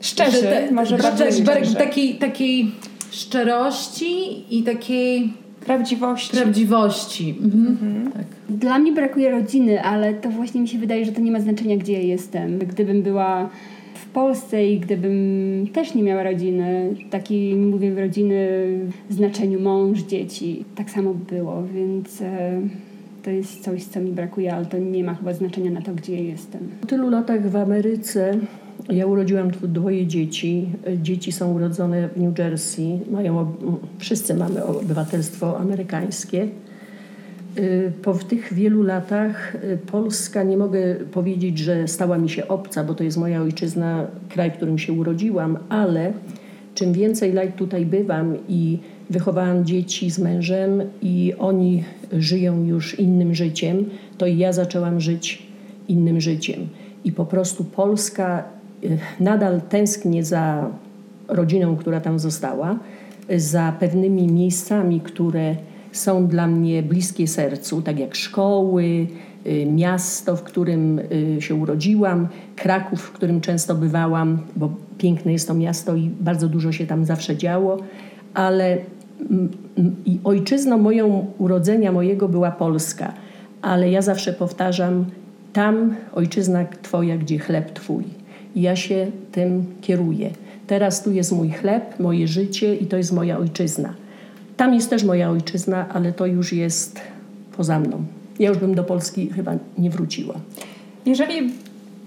Szczerzy, 0.02 0.32
że 0.32 0.42
te- 0.42 0.72
może 0.72 0.98
że 0.98 1.04
bardziej 1.04 1.76
takiej, 1.76 2.16
takiej 2.16 2.72
szczerości 3.12 4.44
i 4.58 4.64
takiej 4.64 5.34
Prawdziwości. 5.68 6.38
prawdziwości. 6.38 7.36
Mhm. 7.44 8.12
Tak. 8.12 8.26
Dla 8.50 8.80
mnie 8.80 8.92
brakuje 8.92 9.32
rodziny, 9.32 9.84
ale 9.84 10.14
to 10.14 10.30
właśnie 10.30 10.62
mi 10.62 10.68
się 10.68 10.78
wydaje, 10.78 11.06
że 11.06 11.12
to 11.12 11.22
nie 11.22 11.32
ma 11.32 11.40
znaczenia, 11.40 11.78
gdzie 11.78 11.94
ja 11.94 12.00
jestem. 12.00 12.60
Gdybym 12.60 13.02
była 13.02 13.50
w 13.94 14.06
Polsce 14.06 14.68
i 14.68 14.80
gdybym 14.80 15.68
też 15.74 15.96
nie 15.96 16.04
miała 16.04 16.24
rodziny, 16.24 16.96
takiej 17.10 17.56
mówię 17.56 17.96
rodziny 17.96 18.48
w 19.10 19.14
znaczeniu 19.14 19.60
mąż, 19.60 20.00
dzieci, 20.00 20.66
tak 20.76 20.90
samo 20.90 21.14
by 21.14 21.36
było, 21.36 21.64
więc 21.74 22.22
e, 22.22 22.62
to 23.24 23.32
jest 23.32 23.64
coś, 23.64 23.84
co 23.84 24.00
mi 24.00 24.12
brakuje, 24.12 24.54
ale 24.54 24.66
to 24.66 24.78
nie 24.78 25.04
ma 25.04 25.16
chyba 25.16 25.34
znaczenia 25.34 25.72
na 25.72 25.82
to, 25.82 25.94
gdzie 25.94 26.16
ja 26.16 26.22
jestem. 26.22 26.62
Po 26.82 26.88
tylu 26.88 27.10
latach 27.10 27.50
w 27.50 27.56
Ameryce 27.56 28.38
ja 28.90 29.06
urodziłam 29.06 29.52
dw- 29.52 29.68
dwoje 29.68 30.08
dzieci. 30.08 30.70
Dzieci 31.02 31.32
są 31.32 31.54
urodzone 31.54 32.10
w 32.10 32.22
New 32.22 32.40
Jersey. 32.40 33.00
Mają, 33.12 33.56
wszyscy 34.00 34.34
mamy 34.36 34.64
obywatelstwo 34.64 35.60
amerykańskie. 35.60 36.48
Y, 37.58 37.92
Po 38.02 38.14
tych 38.14 38.54
wielu 38.54 38.84
latach 38.84 39.56
y, 39.56 39.78
Polska, 39.92 40.44
nie 40.44 40.58
mogę 40.58 40.96
powiedzieć, 40.96 41.58
że 41.60 41.88
stała 41.88 42.18
mi 42.18 42.30
się 42.30 42.48
obca, 42.48 42.84
bo 42.84 42.94
to 42.94 43.04
jest 43.04 43.18
moja 43.18 43.42
ojczyzna, 43.42 44.08
kraj, 44.30 44.52
w 44.52 44.54
którym 44.54 44.78
się 44.78 44.94
urodziłam, 44.94 45.58
ale 45.70 46.14
czym 46.76 46.94
więcej 46.94 47.34
lat 47.34 47.56
tutaj 47.56 47.86
bywam 47.86 48.36
i 48.50 48.80
wychowałam 49.10 49.66
dzieci 49.66 50.12
z 50.12 50.20
mężem 50.20 50.82
i 51.02 51.34
oni 51.40 51.84
żyją 52.14 52.64
już 52.66 53.00
innym 53.00 53.36
życiem, 53.36 53.86
to 54.18 54.26
i 54.26 54.38
ja 54.38 54.54
zaczęłam 54.54 55.00
żyć 55.02 55.48
innym 55.88 56.22
życiem. 56.22 56.68
I 57.06 57.12
po 57.12 57.26
prostu 57.26 57.64
Polska 57.64 58.44
nadal 59.20 59.62
tęsknię 59.62 60.24
za 60.24 60.70
rodziną, 61.28 61.78
która 61.78 62.02
tam 62.02 62.20
została, 62.20 62.80
y, 63.32 63.40
za 63.40 63.74
pewnymi 63.80 64.28
miejscami, 64.28 65.02
które 65.02 65.56
są 65.92 66.28
dla 66.28 66.48
mnie 66.48 66.84
bliskie 66.84 67.28
sercu, 67.28 67.82
tak 67.82 68.00
jak 68.00 68.16
szkoły, 68.16 69.08
y, 69.48 69.66
miasto, 69.66 70.36
w 70.36 70.44
którym 70.44 71.00
y, 71.00 71.42
się 71.42 71.56
urodziłam, 71.56 72.28
Kraków, 72.56 73.02
w 73.02 73.12
którym 73.12 73.42
często 73.42 73.76
bywałam, 73.76 74.40
bo 74.56 74.70
piękne 74.98 75.32
jest 75.32 75.48
to 75.48 75.54
miasto 75.54 75.96
i 75.96 76.10
bardzo 76.20 76.48
dużo 76.48 76.72
się 76.72 76.88
tam 76.88 77.06
zawsze 77.06 77.38
działo, 77.38 77.78
ale 78.34 78.78
i 80.06 80.20
ojczyzną 80.24 80.78
moją 80.78 81.26
urodzenia 81.38 81.92
mojego 81.92 82.28
była 82.28 82.52
Polska, 82.52 83.14
ale 83.62 83.92
ja 83.92 84.02
zawsze 84.02 84.34
powtarzam, 84.34 85.06
tam 85.54 85.96
ojczyzna 86.14 86.66
Twoja, 86.82 87.18
gdzie 87.18 87.40
chleb 87.40 87.74
Twój. 87.74 88.17
I 88.58 88.62
ja 88.62 88.76
się 88.76 89.12
tym 89.32 89.66
kieruję. 89.82 90.30
Teraz 90.68 91.04
tu 91.04 91.12
jest 91.12 91.32
mój 91.32 91.50
chleb, 91.50 92.00
moje 92.00 92.28
życie 92.28 92.76
i 92.76 92.86
to 92.86 92.98
jest 92.98 93.12
moja 93.14 93.38
ojczyzna. 93.38 93.94
Tam 94.58 94.74
jest 94.74 94.90
też 94.90 95.04
moja 95.04 95.30
ojczyzna, 95.30 95.90
ale 95.90 96.14
to 96.14 96.26
już 96.26 96.54
jest 96.54 97.00
poza 97.58 97.80
mną. 97.80 98.04
Ja 98.40 98.50
już 98.50 98.58
bym 98.58 98.76
do 98.76 98.84
Polski 98.84 99.30
chyba 99.30 99.52
nie 99.78 99.90
wróciła. 99.90 100.36
Jeżeli 101.06 101.52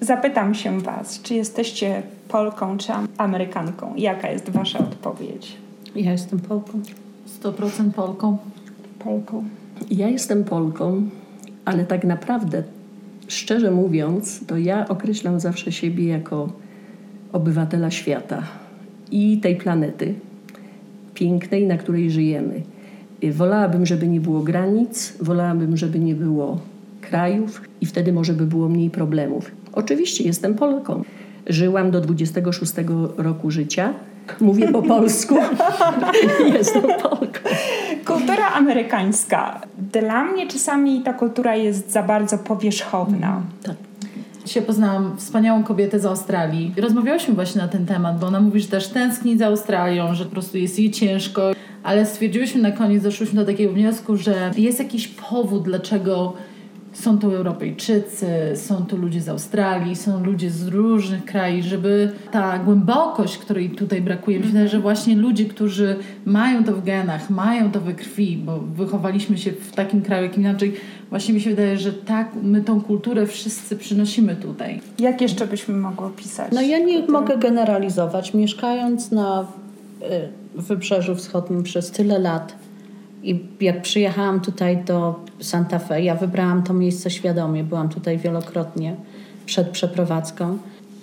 zapytam 0.01 0.55
się 0.55 0.81
Was, 0.81 1.23
czy 1.23 1.35
jesteście 1.35 2.03
Polką 2.29 2.79
czy 2.79 2.93
Am- 2.93 3.09
Amerykanką, 3.19 3.95
jaka 3.97 4.31
jest 4.31 4.51
Wasza 4.51 4.79
odpowiedź? 4.79 5.57
Ja 5.97 6.13
jestem 6.13 6.39
Polką. 6.41 6.81
100% 7.43 7.91
Polką. 7.93 8.39
Polką. 8.99 9.45
Ja 9.91 10.09
jestem 10.09 10.45
Polką, 10.45 11.03
ale 11.65 11.85
tak 11.85 12.05
naprawdę, 12.05 12.63
szczerze 13.33 13.71
mówiąc, 13.71 14.47
to 14.47 14.59
ja 14.59 14.89
określam 14.89 15.41
zawsze 15.41 15.73
siebie 15.73 16.05
jako 16.05 16.53
obywatela 17.33 17.91
świata 17.91 18.43
i 19.11 19.39
tej 19.39 19.57
planety 19.57 20.15
pięknej, 21.15 21.67
na 21.67 21.77
której 21.79 22.11
żyjemy. 22.11 22.63
Wolałabym, 23.33 23.87
żeby 23.87 24.09
nie 24.09 24.21
było 24.21 24.41
granic, 24.41 25.17
wolałabym, 25.21 25.77
żeby 25.77 25.99
nie 25.99 26.15
było 26.15 26.61
krajów 27.01 27.63
i 27.81 27.87
wtedy 27.87 28.13
może 28.13 28.33
by 28.33 28.47
było 28.47 28.69
mniej 28.69 28.91
problemów. 28.91 29.51
Oczywiście 29.73 30.25
jestem 30.25 30.55
Polką, 30.55 31.05
Żyłam 31.47 31.91
do 31.91 32.01
26 32.01 32.73
roku 33.17 33.51
życia. 33.51 33.95
Mówię 34.41 34.69
po 34.69 34.83
polsku. 34.83 35.35
Jestem 36.55 36.83
Polką. 36.83 37.41
Kultura 38.11 38.47
amerykańska. 38.55 39.61
Dla 39.93 40.25
mnie 40.25 40.47
czasami 40.49 41.03
ta 41.03 41.13
kultura 41.13 41.57
jest 41.57 41.91
za 41.91 42.03
bardzo 42.03 42.39
powierzchowna. 42.39 43.43
Tak. 43.63 43.77
Dzisiaj 44.47 44.63
poznałam 44.63 45.17
wspaniałą 45.17 45.65
kobietę 45.65 46.01
z 46.01 46.07
Australii. 46.07 46.75
Rozmawiałyśmy 46.77 47.35
właśnie 47.35 47.63
na 47.63 47.69
ten 47.69 47.87
temat, 47.87 48.19
bo 48.19 48.27
ona 48.27 48.41
mówi, 48.41 48.61
że 48.61 48.69
też 48.69 48.89
tęskni 48.89 49.39
za 49.39 49.47
Australią, 49.47 50.15
że 50.15 50.25
po 50.25 50.31
prostu 50.31 50.59
jest 50.59 50.79
jej 50.79 50.91
ciężko, 50.91 51.43
ale 51.83 52.07
stwierdziłyśmy 52.07 52.63
na 52.63 52.71
koniec, 52.71 53.03
doszłyśmy 53.03 53.41
do 53.41 53.47
takiego 53.47 53.73
wniosku, 53.73 54.17
że 54.17 54.51
jest 54.57 54.79
jakiś 54.79 55.09
powód, 55.09 55.63
dlaczego 55.63 56.33
są 56.93 57.19
tu 57.19 57.31
Europejczycy, 57.31 58.27
są 58.55 58.87
tu 58.87 58.97
ludzie 58.97 59.21
z 59.21 59.29
Australii, 59.29 59.97
są 59.97 60.25
ludzie 60.25 60.51
z 60.51 60.67
różnych 60.67 61.25
krajów, 61.25 61.65
żeby 61.67 62.13
ta 62.33 62.59
głębokość, 62.59 63.39
której 63.39 63.71
tutaj 63.71 64.03
brakuje, 64.03 64.41
myślę, 64.41 64.69
że 64.69 64.81
właśnie 64.81 65.17
ludzie, 65.17 65.45
którzy 65.45 65.97
mają 66.25 66.65
to 66.65 66.73
w 66.73 66.85
genach, 66.85 67.31
mają 67.31 67.71
to 67.73 67.81
we 67.81 67.95
krwi, 67.95 68.37
bo 68.37 68.59
wychowaliśmy 68.59 69.39
się 69.39 69.53
w 69.53 69.73
takim 69.73 70.03
kraju, 70.03 70.23
jak 70.23 70.39
inaczej, 70.39 70.75
właśnie 71.11 71.35
mi 71.35 71.41
się 71.41 71.51
wydaje, 71.51 71.79
że 71.79 71.93
tak, 71.93 72.31
my 72.43 72.61
tą 72.61 72.81
kulturę 72.81 73.27
wszyscy 73.27 73.77
przynosimy 73.77 74.37
tutaj. 74.37 74.81
Jak 74.99 75.21
jeszcze 75.21 75.47
byśmy 75.47 75.75
mogły 75.75 76.07
opisać? 76.07 76.53
No 76.53 76.61
ja 76.61 76.79
nie 76.79 77.07
mogę 77.07 77.39
generalizować. 77.39 78.35
Mieszkając 78.35 79.11
na 79.11 79.47
y, 80.03 80.61
Wybrzeżu 80.61 81.17
Wschodnim 81.17 81.63
przez 81.63 81.91
tyle 81.91 82.19
lat 82.19 82.60
i 83.23 83.41
jak 83.61 83.83
przyjechałam 83.83 84.41
tutaj 84.41 84.85
do 84.85 85.21
Santa 85.41 85.79
Fe, 85.79 86.03
ja 86.03 86.15
wybrałam 86.15 86.63
to 86.63 86.75
miejsce 86.75 87.11
świadomie, 87.11 87.65
byłam 87.65 87.89
tutaj 87.89 88.19
wielokrotnie 88.19 88.97
przed 89.47 89.69
przeprowadzką. 89.69 90.59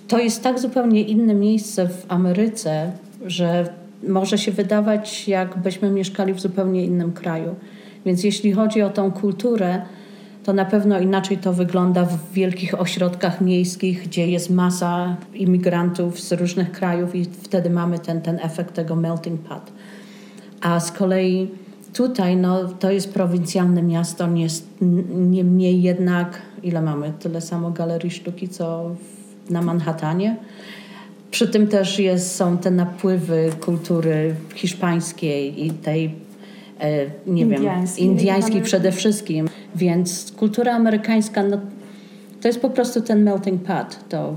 To 0.08 0.18
jest 0.18 0.42
tak 0.42 0.58
zupełnie 0.58 1.02
inne 1.02 1.34
miejsce 1.34 1.88
w 1.88 2.06
Ameryce, 2.08 2.92
że 3.26 3.68
może 4.08 4.38
się 4.38 4.52
wydawać, 4.52 5.28
jakbyśmy 5.28 5.90
mieszkali 5.90 6.34
w 6.34 6.40
zupełnie 6.40 6.84
innym 6.84 7.12
kraju. 7.12 7.54
Więc 8.06 8.24
jeśli 8.24 8.52
chodzi 8.52 8.82
o 8.82 8.90
tą 8.90 9.12
kulturę, 9.12 9.82
to 10.44 10.52
na 10.52 10.64
pewno 10.64 11.00
inaczej 11.00 11.38
to 11.38 11.52
wygląda 11.52 12.04
w 12.04 12.32
wielkich 12.32 12.80
ośrodkach 12.80 13.40
miejskich, 13.40 14.04
gdzie 14.04 14.26
jest 14.26 14.50
masa 14.50 15.16
imigrantów 15.34 16.20
z 16.20 16.32
różnych 16.32 16.72
krajów 16.72 17.14
i 17.14 17.24
wtedy 17.24 17.70
mamy 17.70 17.98
ten, 17.98 18.20
ten 18.20 18.38
efekt 18.42 18.74
tego 18.74 18.96
melting 18.96 19.40
pot. 19.40 19.72
A 20.60 20.80
z 20.80 20.92
kolei 20.92 21.48
tutaj 21.92 22.36
no, 22.36 22.64
to 22.64 22.90
jest 22.90 23.12
prowincjalne 23.14 23.82
miasto, 23.82 24.26
nie, 24.26 24.46
niemniej 25.10 25.82
jednak, 25.82 26.42
ile 26.62 26.82
mamy? 26.82 27.12
Tyle 27.18 27.40
samo 27.40 27.70
galerii 27.70 28.10
sztuki, 28.10 28.48
co 28.48 28.90
w, 29.46 29.50
na 29.50 29.62
Manhattanie. 29.62 30.36
Przy 31.30 31.48
tym 31.48 31.66
też 31.66 31.98
jest, 31.98 32.36
są 32.36 32.58
te 32.58 32.70
napływy 32.70 33.50
kultury 33.60 34.34
hiszpańskiej 34.54 35.66
i 35.66 35.70
tej, 35.70 36.14
e, 36.80 37.06
nie 37.26 37.42
Indiańskiej. 37.42 38.04
wiem, 38.06 38.16
indiańskiej 38.16 38.62
przede 38.62 38.92
wszystkim. 38.92 39.48
Więc 39.76 40.32
kultura 40.36 40.74
amerykańska, 40.74 41.42
no, 41.42 41.58
to 42.40 42.48
jest 42.48 42.60
po 42.60 42.70
prostu 42.70 43.00
ten 43.00 43.22
melting 43.22 43.62
pot. 43.62 43.98
To 44.08 44.36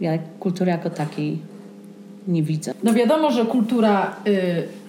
ja 0.00 0.18
kultury 0.40 0.70
jako 0.70 0.90
takiej 0.90 1.38
nie 2.28 2.42
widzę. 2.42 2.74
No 2.82 2.94
wiadomo, 2.94 3.30
że 3.30 3.44
kultura 3.44 4.16
y, 4.26 4.83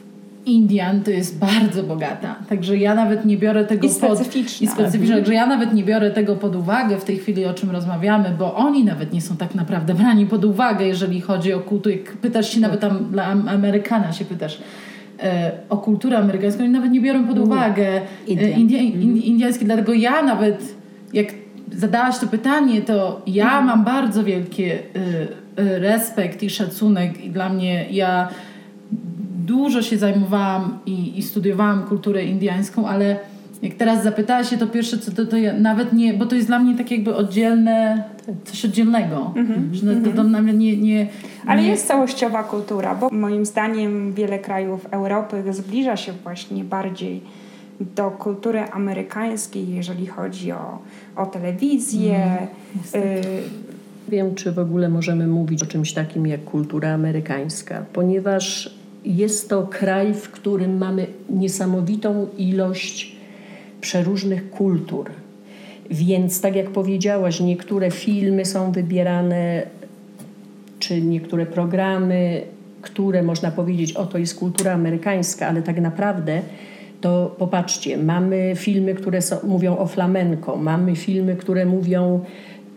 Indian 0.46 1.02
to 1.02 1.12
jest 1.12 1.40
bardzo 1.40 1.84
bogata. 1.84 2.36
Także 2.50 2.78
ja 2.78 2.96
nawet 2.96 3.25
nie 3.25 3.38
biorę 3.38 3.66
tego 3.66 3.88
I 3.88 3.90
specyficzna. 3.90 4.68
pod... 4.68 4.78
I 4.78 4.82
specyficzna. 4.82 5.16
Także 5.16 5.34
ja 5.34 5.46
nawet 5.46 5.74
nie 5.74 5.84
biorę 5.84 6.12
tego 6.12 6.36
pod 6.36 6.56
uwagę 6.56 6.98
w 6.98 7.04
tej 7.04 7.18
chwili, 7.18 7.46
o 7.46 7.54
czym 7.54 7.72
rozmawiamy, 7.72 8.32
bo 8.40 8.56
oni 8.56 8.84
nawet 8.84 9.14
nie 9.14 9.22
są 9.22 9.38
tak 9.38 9.56
naprawdę 9.56 9.94
brani 9.94 10.25
pod 10.25 10.46
uwagę, 10.46 10.86
jeżeli 10.86 11.22
chodzi 11.22 11.54
o 11.54 11.60
kulturę. 11.60 11.96
Jak 11.96 12.18
pytasz 12.18 12.50
się 12.50 12.60
nawet 12.60 12.79
tam 12.79 13.05
dla 13.12 13.25
Amerykana 13.25 14.12
się 14.12 14.25
pytasz 14.25 14.62
e, 15.24 15.51
o 15.70 15.77
kulturę 15.77 16.18
amerykańską, 16.18 16.64
oni 16.64 16.74
nawet 16.74 16.92
nie 16.92 17.01
biorą 17.01 17.27
pod 17.27 17.40
uwagę 17.40 17.88
e, 17.88 18.01
India. 18.27 18.48
India, 18.48 18.79
in, 18.79 19.18
indiańskiej. 19.18 19.66
Dlatego 19.66 19.94
ja 19.94 20.22
nawet, 20.22 20.75
jak 21.14 21.27
zadałaś 21.72 22.18
to 22.18 22.27
pytanie, 22.27 22.81
to 22.81 23.22
ja 23.27 23.62
mam 23.62 23.84
bardzo 23.84 24.24
wielkie 24.24 24.74
y, 24.74 25.62
y, 25.62 25.79
respekt 25.79 26.44
i 26.44 26.50
szacunek 26.50 27.25
i 27.25 27.29
dla 27.29 27.50
mnie 27.50 27.86
ja 27.92 28.27
dużo 29.46 29.81
się 29.81 29.98
zajmowałam 29.98 30.79
i, 30.86 31.20
i 31.20 31.24
studiowałam 31.24 31.84
kulturę 31.84 32.25
indiańską, 32.25 32.88
ale 32.88 33.20
jak 33.62 33.74
teraz 33.74 34.03
zapytałaś 34.03 34.50
się, 34.50 34.58
to 34.58 34.68
pierwsze 34.68 34.98
co 34.98 35.12
to, 35.12 35.25
to 35.25 35.38
ja 35.38 35.53
nawet 35.53 35.94
nie, 35.94 36.14
bo 36.14 36.25
to 36.25 36.36
jest 36.36 36.48
dla 36.48 36.60
mnie 36.60 36.77
tak 36.77 36.92
jakby 36.92 37.16
oddzielne, 37.16 38.03
coś 38.46 38.66
oddzielnego. 38.66 39.34
Że 39.72 39.96
to, 39.96 40.12
to 40.12 40.24
nawet 40.24 40.58
nie, 40.58 40.77
nie, 40.77 41.08
Ale 41.48 41.62
nie, 41.62 41.68
jest 41.68 41.88
całościowa 41.88 42.44
kultura, 42.44 42.96
bo 42.96 43.10
moim 43.10 43.46
zdaniem 43.46 44.14
wiele 44.14 44.40
krajów 44.40 44.88
Europy 44.92 45.44
zbliża 45.53 45.98
się 45.98 46.14
właśnie 46.24 46.64
bardziej 46.64 47.22
do 47.96 48.12
kultury 48.12 48.60
amerykańskiej, 48.72 49.75
jeżeli 49.75 50.08
chodzi 50.08 50.51
o, 50.51 50.79
o 51.16 51.25
telewizję. 51.25 52.38
y, 52.96 53.00
Wiem, 54.08 54.36
czy 54.36 54.51
w 54.51 54.60
ogóle 54.60 54.90
możemy 54.90 55.27
mówić 55.27 55.64
o 55.64 55.66
czymś 55.66 55.94
takim 55.94 56.27
jak 56.27 56.44
kultura 56.44 56.94
amerykańska, 56.94 57.86
ponieważ 57.94 58.75
jest 59.05 59.50
to 59.50 59.68
kraj, 59.68 60.13
w 60.13 60.31
którym 60.31 60.77
mamy 60.77 61.07
niesamowitą 61.29 62.27
ilość 62.37 63.15
przeróżnych 63.81 64.50
kultur. 64.50 65.09
Więc, 65.91 66.41
tak 66.41 66.55
jak 66.55 66.70
powiedziałaś, 66.70 67.39
niektóre 67.39 67.91
filmy 67.91 68.46
są 68.46 68.72
wybierane, 68.72 69.63
czy 70.79 71.01
niektóre 71.01 71.46
programy, 71.46 72.41
które 72.81 73.24
można 73.24 73.51
powiedzieć, 73.51 73.94
o 73.94 74.05
to 74.05 74.18
jest 74.18 74.39
kultura 74.39 74.74
amerykańska, 74.74 75.48
ale 75.48 75.61
tak 75.61 75.81
naprawdę 75.81 76.41
to 77.01 77.35
popatrzcie, 77.37 77.98
mamy 77.98 78.53
filmy, 78.55 78.96
które 78.96 79.22
są, 79.22 79.35
mówią 79.44 79.77
o 79.77 79.87
flamenko, 79.87 80.55
mamy 80.55 80.96
filmy, 80.96 81.35
które 81.35 81.65
mówią 81.65 82.20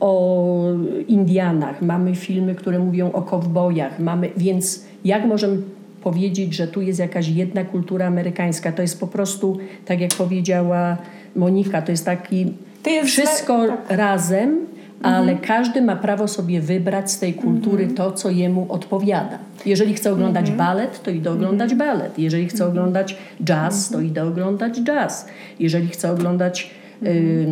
o 0.01 0.65
Indianach, 1.09 1.83
mamy 1.83 2.15
filmy, 2.15 2.55
które 2.55 2.79
mówią 2.79 3.13
o 3.13 3.23
kowbojach, 3.23 4.01
mamy, 4.01 4.31
więc 4.37 4.85
jak 5.05 5.27
możemy 5.27 5.59
powiedzieć, 6.03 6.55
że 6.55 6.69
tu 6.69 6.83
jest 6.83 6.99
jakaś 6.99 7.29
jedna 7.29 7.65
kultura 7.65 8.07
amerykańska? 8.07 8.73
To 8.73 8.83
jest 8.83 9.01
po 9.01 9.07
prostu, 9.07 9.59
tak 9.85 10.01
jak 10.01 10.11
powiedziała 10.15 10.97
Monika, 11.37 11.83
to 11.83 11.91
jest 11.93 12.05
taki 12.05 12.53
To 12.83 12.91
jest 12.91 13.09
wszystko 13.11 13.67
tak. 13.69 13.99
razem, 13.99 14.59
ale 15.03 15.35
każdy 15.35 15.83
ma 15.83 15.97
prawo 15.97 16.29
sobie 16.29 16.61
wybrać 16.61 17.11
z 17.11 17.19
tej 17.19 17.35
kultury 17.35 17.87
to, 17.87 18.13
co 18.13 18.31
jemu 18.31 18.67
odpowiada. 18.73 19.39
Jeżeli 19.67 19.95
chce 19.95 20.13
oglądać 20.13 20.51
balet, 20.51 21.03
to 21.03 21.11
idę 21.11 21.31
oglądać 21.31 21.75
balet. 21.75 22.19
Jeżeli 22.19 22.49
chce 22.49 22.67
oglądać 22.67 23.17
jazz, 23.45 23.91
to 23.91 24.01
idę 24.01 24.25
oglądać 24.25 24.81
jazz. 24.81 25.27
Jeżeli 25.61 25.89
chce 25.89 26.13
oglądać 26.13 26.71
y, 27.03 27.09
y, 27.09 27.47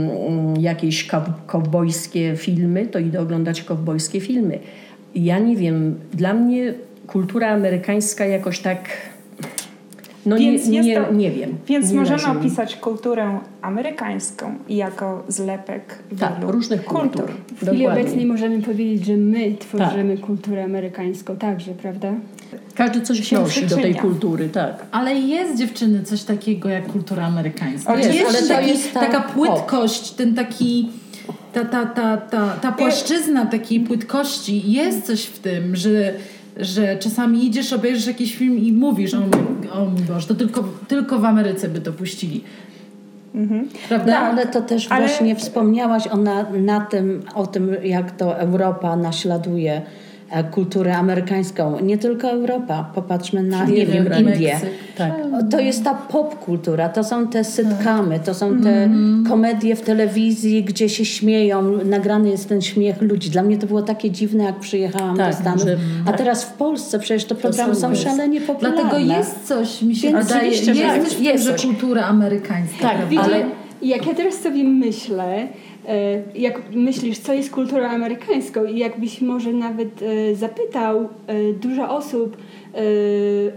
jakieś 0.61 1.09
kow- 1.09 1.33
kowbojskie 1.47 2.37
filmy, 2.37 2.87
to 2.87 2.99
idę 2.99 3.21
oglądać 3.21 3.63
kowbojskie 3.63 4.21
filmy. 4.21 4.59
Ja 5.15 5.39
nie 5.39 5.57
wiem, 5.57 5.95
dla 6.15 6.35
mnie 6.35 6.75
kultura 7.07 7.49
amerykańska 7.49 8.25
jakoś 8.27 8.59
tak... 8.59 8.79
No 10.27 10.37
Więc 10.37 10.67
nie, 10.67 10.77
jest 10.77 10.89
nie, 10.89 11.01
to- 11.01 11.13
nie 11.13 11.31
wiem. 11.31 11.55
Więc 11.67 11.91
nie 11.91 12.01
możemy 12.01 12.39
opisać 12.39 12.77
kulturę 12.77 13.39
amerykańską 13.63 14.55
jako 14.69 15.25
zlepek 15.29 15.99
Tak, 16.21 16.35
wielu 16.35 16.53
różnych 16.53 16.85
kultur. 16.85 17.25
W 17.27 17.57
chwili 17.57 17.79
Dokładnie. 17.79 17.89
obecnej 17.89 18.27
możemy 18.27 18.63
powiedzieć, 18.63 19.07
że 19.07 19.17
my 19.17 19.55
tworzymy 19.59 20.19
kulturę 20.19 20.65
amerykańską 20.65 21.37
także, 21.37 21.73
prawda? 21.73 22.13
Każdy 22.75 23.01
coś 23.01 23.29
się 23.29 23.37
wnosi 23.37 23.67
do 23.67 23.77
tej 23.77 23.95
kultury, 23.95 24.49
tak. 24.49 24.87
Ale 24.91 25.15
jest 25.15 25.59
dziewczyny 25.59 26.03
coś 26.03 26.23
takiego 26.23 26.69
jak 26.69 26.87
kultura 26.87 27.27
amerykańska. 27.27 27.95
O, 27.95 27.97
jest, 27.97 28.15
jest 28.15 28.29
ale 28.31 28.43
to 28.43 28.49
taki, 28.49 28.69
jest 28.69 28.93
ta- 28.95 29.01
taka 29.01 29.21
płytkość, 29.21 30.11
ten 30.11 30.35
taki 30.35 30.89
ta, 31.53 31.65
ta, 31.65 31.87
ta, 31.87 32.17
ta, 32.17 32.49
ta 32.63 32.73
płaszczyzna 32.73 33.47
takiej 33.47 33.81
płytkości. 33.81 34.73
Jest 34.73 35.07
coś 35.07 35.25
w 35.25 35.39
tym, 35.39 35.77
że, 35.77 36.15
że 36.57 36.97
czasami 36.99 37.47
idziesz, 37.47 37.73
obejrzysz 37.73 38.07
jakiś 38.07 38.37
film 38.37 38.59
i 38.59 38.73
mówisz, 38.73 39.15
o 39.15 39.21
mój, 39.21 39.69
o 39.73 39.85
mój 39.85 40.03
Boże, 40.03 40.27
to 40.27 40.35
tylko, 40.35 40.65
tylko 40.89 41.19
w 41.19 41.25
Ameryce 41.25 41.69
by 41.69 41.81
to 41.81 41.93
puścili. 41.93 42.45
Prawda? 43.89 44.21
No, 44.21 44.27
ale 44.27 44.47
to 44.47 44.63
też 44.63 44.87
Ale- 44.91 45.07
właśnie 45.07 45.37
wspomniałaś 45.37 46.07
o, 46.07 46.17
na, 46.17 46.51
na 46.51 46.81
tym, 46.81 47.23
o 47.35 47.47
tym, 47.47 47.77
jak 47.85 48.17
to 48.17 48.39
Europa 48.39 48.97
naśladuje 48.97 49.83
kulturę 50.51 50.97
amerykańską. 50.97 51.81
Nie 51.81 51.99
tylko 51.99 52.31
Europa. 52.31 52.91
Popatrzmy 52.95 53.43
na, 53.43 53.65
nie, 53.65 53.87
wiem. 53.87 54.09
Indię. 54.21 54.61
Tak. 54.97 55.13
To 55.51 55.61
jest 55.61 55.85
ta 55.85 55.95
popkultura, 55.95 56.89
to 56.89 57.05
są 57.05 57.29
te 57.29 57.45
sitcomy, 57.45 58.21
to 58.25 58.35
są 58.35 58.61
te 58.63 58.89
komedie 59.29 59.77
w 59.77 59.81
telewizji, 59.81 60.65
gdzie 60.65 60.89
się 60.89 61.05
śmieją, 61.05 61.63
nagrany 61.85 62.29
jest 62.29 62.49
ten 62.49 62.63
śmiech 62.63 63.03
ludzi. 63.03 63.31
Dla 63.31 63.43
mnie 63.43 63.59
to 63.59 63.67
było 63.67 63.83
takie 63.83 64.11
dziwne, 64.11 64.45
jak 64.45 64.61
przyjechałam 64.61 65.17
Tak, 65.17 65.31
do 65.35 65.41
Stanów. 65.41 65.63
że- 65.63 65.77
A 66.07 66.13
teraz 66.13 66.45
w 66.45 66.53
Polsce 66.53 66.99
przecież 66.99 67.25
te 67.25 67.35
programy 67.35 67.75
są 67.75 67.91
jest. 67.91 68.03
szalenie 68.03 68.41
popularne. 68.41 68.81
Dlatego 68.83 68.99
jest 69.15 69.45
coś, 69.49 69.83
mi 69.83 69.97
się 69.97 70.13
wydaje, 70.13 70.49
jest 70.49 70.63
w 70.63 71.15
tym, 71.17 71.25
jest 71.25 71.45
że 71.45 71.55
kultura 71.55 72.05
amerykańska. 72.05 72.79
Tak, 72.83 72.97
ale- 73.25 73.45
Jak 73.83 74.07
ja 74.07 74.15
teraz 74.15 74.35
sobie 74.35 74.65
myślę, 74.65 75.25
E, 75.35 75.49
Jak 76.35 76.63
myślisz, 76.75 77.19
co 77.19 77.35
jest 77.35 77.51
kulturą 77.51 77.85
amerykańską 77.85 78.65
i 78.65 78.79
jakbyś 78.79 79.21
może 79.21 79.53
nawet 79.53 80.03
e, 80.03 80.35
zapytał 80.35 81.09
e, 81.27 81.53
dużo 81.53 81.97
osób, 81.97 82.37
e, 82.37 82.79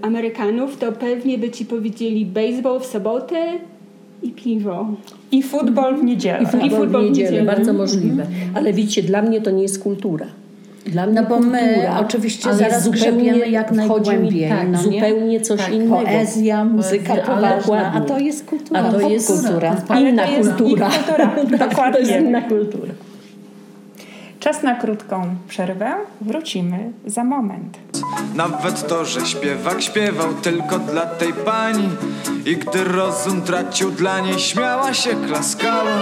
Amerykanów, 0.01 0.77
to 0.77 0.91
pewnie 0.91 1.37
by 1.37 1.49
ci 1.49 1.65
powiedzieli 1.65 2.25
baseball 2.25 2.79
w 2.79 2.85
sobotę 2.85 3.45
i 4.23 4.31
piwo. 4.31 4.87
I 5.31 5.43
futbol 5.43 5.95
w 5.95 6.03
niedzielę. 6.03 6.43
I 6.43 6.45
futbol, 6.45 6.69
futbol 6.69 7.01
w 7.01 7.05
w 7.05 7.09
niedzielę, 7.09 7.31
niedzielę. 7.31 7.55
bardzo 7.55 7.73
możliwe. 7.73 8.25
Ale 8.55 8.73
widzicie, 8.73 9.03
dla 9.03 9.21
mnie 9.21 9.41
to 9.41 9.51
nie 9.51 9.61
jest 9.61 9.83
kultura. 9.83 10.25
Dla 10.85 11.05
mnie 11.05 11.21
No 11.21 11.27
bo 11.29 11.39
my 11.39 11.59
kultura 11.73 11.99
oczywiście 11.99 12.49
ale 12.49 12.57
zaraz 12.57 12.89
grzebiemy 12.89 13.49
jak 13.49 13.71
najgłębiej, 13.71 14.49
Tak, 14.49 14.67
no 14.69 14.77
nie? 14.77 14.83
zupełnie 14.83 15.41
coś 15.41 15.59
Tak, 15.61 15.73
innego. 15.73 15.95
Poezja, 16.05 16.65
muzyka 16.65 17.15
poważna, 17.15 17.55
a 17.55 17.59
dokładnie. 17.59 18.01
to 18.01 18.19
jest 18.19 18.45
kultura. 18.45 18.79
A 18.79 18.91
to 18.91 18.99
jest 19.09 19.27
kultura. 19.27 19.75
Inna 19.99 20.25
to 20.25 20.31
jest 20.31 20.49
kultura. 20.49 20.89
kultura, 20.89 21.27
Tak, 21.35 21.69
dokładnie. 21.69 21.93
To 21.93 21.99
jest 21.99 22.11
inna 22.11 22.41
kultura. 22.41 22.93
Czas 24.39 24.63
na 24.63 24.75
krótką 24.75 25.35
przerwę. 25.47 25.93
Wrócimy 26.21 26.91
za 27.05 27.23
moment. 27.23 27.77
Nawet 28.35 28.87
to, 28.87 29.05
że 29.05 29.25
śpiewak 29.25 29.81
śpiewał 29.81 30.33
tylko 30.33 30.79
dla 30.79 31.05
tej 31.05 31.33
pani 31.33 31.89
I 32.45 32.55
gdy 32.57 32.83
rozum 32.83 33.41
tracił 33.41 33.91
dla 33.91 34.19
niej 34.19 34.39
śmiała 34.39 34.93
się 34.93 35.09
klaskała 35.27 36.01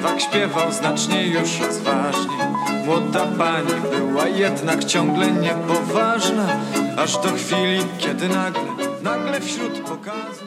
śpiewak 0.00 0.20
śpiewał 0.20 0.72
znacznie 0.72 1.26
już 1.26 1.60
rozważniej 1.60 2.38
Młoda 2.86 3.26
pani 3.38 3.72
była 3.90 4.28
jednak 4.28 4.84
ciągle 4.84 5.30
niepoważna 5.30 6.48
Aż 6.96 7.12
do 7.12 7.28
chwili, 7.28 7.80
kiedy 7.98 8.28
nagle, 8.28 8.62
nagle 9.02 9.40
wśród 9.40 9.80
pokazu 9.80 10.44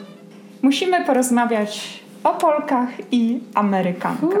Musimy 0.62 1.04
porozmawiać 1.04 2.03
o 2.24 2.34
Polkach 2.34 2.88
i 3.12 3.40
Amerykankach. 3.54 4.40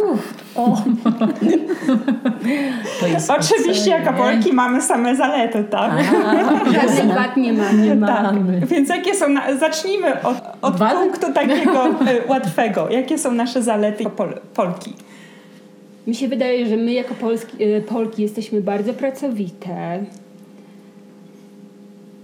To 3.00 3.06
jest 3.06 3.30
Oczywiście 3.30 3.90
jako 3.90 4.12
Polki 4.12 4.52
mamy 4.52 4.82
same 4.82 5.16
zalety, 5.16 5.64
tak? 5.64 5.92
Żadnych 6.74 7.14
wad 7.16 7.36
nie 7.36 7.52
ma. 7.52 7.72
nie 7.72 7.96
Tak. 7.96 8.22
mamy. 8.22 8.60
Więc 8.66 8.88
jakie 8.88 9.14
są, 9.14 9.28
na, 9.28 9.56
zacznijmy 9.56 10.22
od, 10.22 10.36
od 10.62 10.74
punktu 10.76 11.32
takiego 11.32 11.86
e, 12.10 12.28
łatwego. 12.28 12.90
Jakie 12.90 13.18
są 13.18 13.32
nasze 13.32 13.62
zalety 13.62 14.04
Pol, 14.10 14.28
Polki? 14.54 14.92
Mi 16.06 16.14
się 16.14 16.28
wydaje, 16.28 16.66
że 16.66 16.76
my 16.76 16.92
jako 16.92 17.14
Polski, 17.14 17.64
e, 17.64 17.80
Polki 17.80 18.22
jesteśmy 18.22 18.60
bardzo 18.60 18.94
pracowite, 18.94 20.04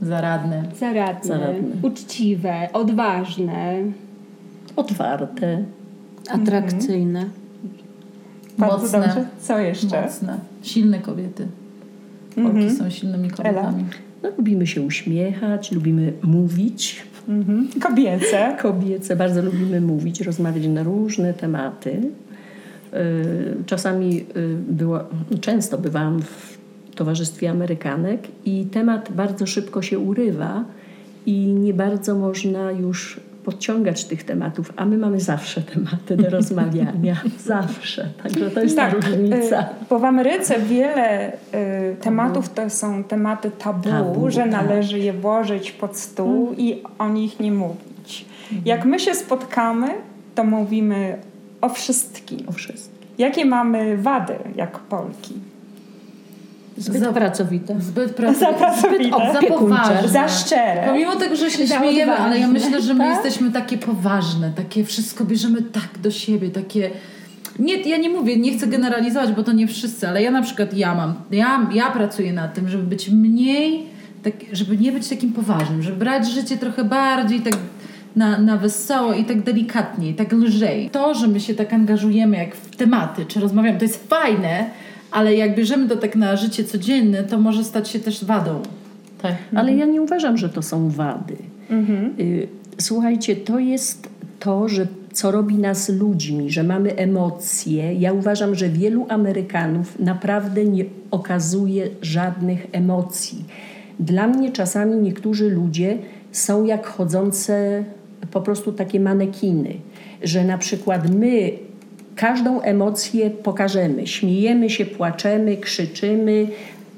Zaradne. 0.02 0.62
zaradne, 0.78 1.24
Zaradne. 1.28 1.68
uczciwe, 1.82 2.68
odważne. 2.72 3.74
Otwarte. 4.76 5.64
Atrakcyjne. 6.28 7.26
Bardzo 8.58 8.82
Mocne. 8.82 9.00
dobrze. 9.00 9.24
Co 9.40 9.58
jeszcze? 9.58 10.02
Mocne. 10.02 10.38
Silne 10.62 10.98
kobiety. 10.98 11.46
Polki 12.34 12.70
są 12.70 12.90
silnymi 12.90 13.30
kobietami. 13.30 13.84
No, 14.22 14.28
lubimy 14.38 14.66
się 14.66 14.82
uśmiechać, 14.82 15.72
lubimy 15.72 16.12
mówić. 16.22 17.02
Mhm. 17.28 17.68
Kobiece. 17.80 18.56
Kobiece 18.62 19.16
bardzo 19.16 19.42
lubimy 19.42 19.80
mówić, 19.80 20.20
rozmawiać 20.20 20.66
na 20.66 20.82
różne 20.82 21.34
tematy. 21.34 22.00
Yy, 22.92 22.98
Czasami 23.66 24.14
yy, 24.16 24.24
była, 24.68 25.04
często 25.40 25.78
bywałam 25.78 26.22
w 26.22 26.58
towarzystwie 26.94 27.50
Amerykanek 27.50 28.28
i 28.44 28.64
temat 28.64 29.12
bardzo 29.12 29.46
szybko 29.46 29.82
się 29.82 29.98
urywa 29.98 30.64
i 31.26 31.46
nie 31.46 31.74
bardzo 31.74 32.14
można 32.14 32.72
już 32.72 33.20
podciągać 33.44 34.04
tych 34.04 34.24
tematów, 34.24 34.72
a 34.76 34.86
my 34.86 34.98
mamy 34.98 35.20
zawsze 35.20 35.62
tematy 35.62 36.16
do 36.16 36.30
rozmawiania. 36.30 37.16
zawsze. 37.38 38.08
Także 38.22 38.50
to 38.50 38.62
jest 38.62 38.76
ta 38.76 38.90
różnica. 38.90 39.60
y, 39.60 39.64
bo 39.90 39.98
w 39.98 40.04
Ameryce 40.04 40.60
wiele 40.60 41.32
y, 41.32 41.36
tematów 42.00 42.48
to 42.48 42.70
są 42.70 43.04
tematy 43.04 43.50
tabu, 43.50 43.90
Tabu, 43.90 44.30
że 44.30 44.40
tak. 44.40 44.50
należy 44.50 44.98
je 44.98 45.12
włożyć 45.12 45.72
pod 45.72 45.96
stół 45.96 46.54
i 46.56 46.82
o 46.98 47.08
nich 47.08 47.40
nie 47.40 47.52
mówić. 47.52 48.24
Jak 48.64 48.84
my 48.84 48.98
się 48.98 49.14
spotkamy, 49.14 49.88
to 50.34 50.44
mówimy 50.44 51.18
o 51.60 51.68
wszystkim. 51.68 52.48
O 52.48 52.52
wszystkim. 52.52 53.08
Jakie 53.18 53.44
mamy 53.44 53.96
wady 53.96 54.34
jako 54.56 54.80
Polki? 54.88 55.34
Zbyt 56.76 57.02
Za- 57.02 57.12
pracowite. 57.12 57.80
Zbyt 57.80 58.14
prac... 58.14 58.38
Za 58.40 58.52
pracowite. 58.52 59.16
Zbyt 59.30 59.50
za 59.50 59.58
poważne. 59.58 60.08
Za 60.08 60.28
szczere. 60.28 60.82
Pomimo 60.86 61.16
tego, 61.16 61.36
że 61.36 61.50
się 61.50 61.68
śmiejemy, 61.68 62.12
ale 62.12 62.38
ja 62.38 62.48
myślę, 62.48 62.82
że 62.82 62.94
my 62.94 63.08
jesteśmy 63.08 63.50
takie 63.50 63.78
poważne, 63.78 64.52
takie 64.56 64.84
wszystko 64.84 65.24
bierzemy 65.24 65.62
tak 65.62 65.98
do 66.02 66.10
siebie, 66.10 66.50
takie... 66.50 66.90
Nie, 67.58 67.76
ja 67.76 67.96
nie 67.96 68.08
mówię, 68.08 68.36
nie 68.36 68.58
chcę 68.58 68.66
generalizować, 68.66 69.32
bo 69.32 69.42
to 69.42 69.52
nie 69.52 69.66
wszyscy, 69.66 70.08
ale 70.08 70.22
ja 70.22 70.30
na 70.30 70.42
przykład 70.42 70.74
ja 70.74 70.94
mam, 70.94 71.14
ja, 71.30 71.68
ja 71.72 71.90
pracuję 71.90 72.32
nad 72.32 72.54
tym, 72.54 72.68
żeby 72.68 72.82
być 72.82 73.08
mniej, 73.08 73.86
tak, 74.22 74.34
żeby 74.52 74.76
nie 74.78 74.92
być 74.92 75.08
takim 75.08 75.32
poważnym, 75.32 75.82
żeby 75.82 75.96
brać 75.96 76.30
życie 76.30 76.56
trochę 76.56 76.84
bardziej 76.84 77.40
tak 77.40 77.54
na, 78.16 78.38
na 78.38 78.56
wesoło 78.56 79.14
i 79.14 79.24
tak 79.24 79.42
delikatniej, 79.42 80.14
tak 80.14 80.32
lżej. 80.32 80.90
To, 80.90 81.14
że 81.14 81.26
my 81.26 81.40
się 81.40 81.54
tak 81.54 81.72
angażujemy 81.72 82.36
jak 82.36 82.54
w 82.54 82.76
tematy, 82.76 83.26
czy 83.26 83.40
rozmawiamy, 83.40 83.78
to 83.78 83.84
jest 83.84 84.08
fajne, 84.08 84.70
ale 85.10 85.34
jak 85.34 85.56
bierzemy 85.56 85.88
to 85.88 85.96
tak 85.96 86.16
na 86.16 86.36
życie 86.36 86.64
codzienne, 86.64 87.24
to 87.24 87.38
może 87.38 87.64
stać 87.64 87.88
się 87.88 88.00
też 88.00 88.24
wadą. 88.24 88.62
Tak. 89.22 89.34
Ale 89.54 89.74
ja 89.74 89.86
nie 89.86 90.02
uważam, 90.02 90.36
że 90.36 90.48
to 90.48 90.62
są 90.62 90.90
wady. 90.90 91.36
Y, 92.20 92.48
Słuchajcie, 92.80 93.36
to 93.36 93.58
jest 93.58 94.08
to, 94.38 94.68
że 94.68 94.86
co 95.12 95.30
robi 95.30 95.54
nas 95.54 95.88
ludźmi, 95.88 96.50
że 96.50 96.62
mamy 96.62 96.96
emocje. 96.96 97.94
Ja 97.94 98.12
uważam, 98.12 98.54
że 98.54 98.68
wielu 98.68 99.06
Amerykanów 99.08 99.98
naprawdę 99.98 100.64
nie 100.64 100.84
okazuje 101.10 101.88
żadnych 102.02 102.66
emocji. 102.72 103.44
Dla 104.00 104.26
mnie 104.26 104.52
czasami 104.52 104.96
niektórzy 104.96 105.50
ludzie 105.50 105.98
są 106.32 106.64
jak 106.64 106.86
chodzące 106.86 107.84
po 108.30 108.40
prostu 108.40 108.72
takie 108.72 109.00
manekiny, 109.00 109.74
że 110.22 110.44
na 110.44 110.58
przykład 110.58 111.10
my 111.14 111.52
każdą 112.20 112.60
emocję 112.60 113.30
pokażemy. 113.30 114.06
Śmiejemy 114.06 114.70
się, 114.70 114.86
płaczemy, 114.86 115.56
krzyczymy. 115.56 116.48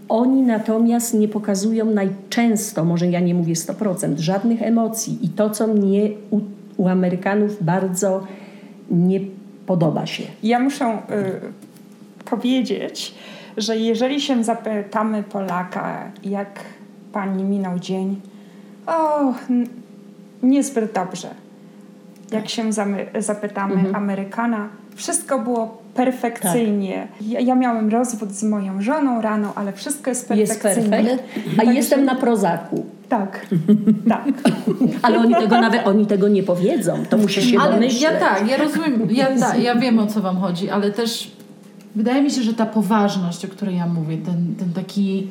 Oni 0.09 0.43
natomiast 0.43 1.15
nie 1.15 1.29
pokazują 1.29 1.85
najczęsto, 1.85 2.85
może 2.85 3.07
ja 3.07 3.21
nie 3.21 3.35
mówię 3.35 3.55
100%, 3.55 4.19
żadnych 4.19 4.63
emocji. 4.63 5.19
I 5.23 5.29
to, 5.29 5.51
co 5.51 5.67
mnie 5.67 6.11
u, 6.31 6.41
u 6.77 6.89
Amerykanów 6.89 7.65
bardzo 7.65 8.27
nie 8.91 9.21
podoba 9.67 10.07
się. 10.07 10.23
Ja 10.43 10.59
muszę 10.59 10.85
y, 10.85 12.25
powiedzieć, 12.25 13.15
że 13.57 13.77
jeżeli 13.77 14.21
się 14.21 14.45
zapytamy 14.45 15.23
Polaka, 15.23 16.11
jak 16.25 16.61
pani 17.13 17.45
minął 17.45 17.79
dzień, 17.79 18.21
o, 18.87 19.35
niezbyt 20.43 20.93
dobrze. 20.93 21.29
Jak 22.33 22.49
się 22.49 22.73
zamy- 22.73 23.23
zapytamy 23.23 23.95
Amerykana, 23.95 24.82
wszystko 24.95 25.39
było 25.39 25.83
perfekcyjnie. 25.95 27.09
Ja, 27.21 27.41
ja 27.41 27.55
miałem 27.55 27.91
rozwód 27.91 28.33
z 28.33 28.43
moją 28.43 28.83
żoną 28.83 29.21
rano, 29.21 29.53
ale 29.55 29.73
wszystko 29.73 30.11
jest 30.11 30.31
Jest 30.31 30.63
perfekcyjnie. 30.63 30.91
perfekt, 31.07 31.29
a 31.59 31.63
jestem 31.73 32.05
na 32.05 32.15
prozaku. 32.15 32.87
Tak, 33.09 33.47
tak. 34.09 34.25
Ale 35.03 35.19
oni 35.19 35.35
tego 35.35 35.61
nawet 35.61 35.87
oni 35.87 36.07
tego 36.07 36.29
nie 36.29 36.43
powiedzą. 36.43 37.05
To 37.11 37.17
musi 37.17 37.43
się 37.43 37.59
Ale 37.61 37.73
domyśleć. 37.73 38.03
ja 38.03 38.13
tak, 38.13 38.49
ja 38.49 38.57
rozumiem, 38.57 39.09
ja, 39.11 39.27
ta, 39.41 39.57
ja 39.57 39.75
wiem 39.75 39.99
o 39.99 40.07
co 40.07 40.21
wam 40.21 40.37
chodzi, 40.37 40.71
ale 40.71 40.91
też 40.91 41.31
wydaje 41.97 42.23
mi 42.23 42.31
się, 42.31 42.43
że 42.43 42.55
ta 42.55 42.67
poważność, 42.67 43.45
o 43.45 43.49
której 43.49 43.77
ja 43.77 43.87
mówię, 43.87 44.17
ten, 44.19 44.55
ten 44.59 44.73
taki, 44.73 45.29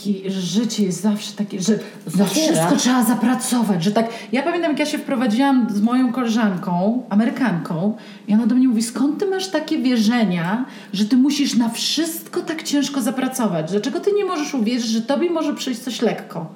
taki 0.00 0.30
że 0.30 0.40
życie 0.40 0.84
jest 0.84 1.00
zawsze 1.00 1.32
takie, 1.36 1.60
że 1.60 1.78
za 2.06 2.24
wszystko 2.24 2.76
trzeba 2.76 3.04
zapracować, 3.04 3.84
że 3.84 3.90
tak, 3.90 4.08
ja 4.32 4.42
pamiętam 4.42 4.70
jak 4.70 4.80
ja 4.80 4.86
się 4.86 4.98
wprowadziłam 4.98 5.66
z 5.70 5.80
moją 5.80 6.12
koleżanką, 6.12 7.02
Amerykanką 7.08 7.96
i 8.28 8.34
ona 8.34 8.46
do 8.46 8.54
mnie 8.54 8.68
mówi, 8.68 8.82
skąd 8.82 9.18
ty 9.18 9.26
masz 9.26 9.48
takie 9.48 9.78
wierzenia, 9.78 10.64
że 10.92 11.04
ty 11.04 11.16
musisz 11.16 11.56
na 11.56 11.68
wszystko 11.68 12.40
tak 12.40 12.62
ciężko 12.62 13.00
zapracować, 13.00 13.70
dlaczego 13.70 14.00
ty 14.00 14.12
nie 14.12 14.24
możesz 14.24 14.54
uwierzyć, 14.54 14.90
że 14.90 15.00
tobie 15.00 15.30
może 15.30 15.54
przyjść 15.54 15.80
coś 15.80 16.02
lekko? 16.02 16.46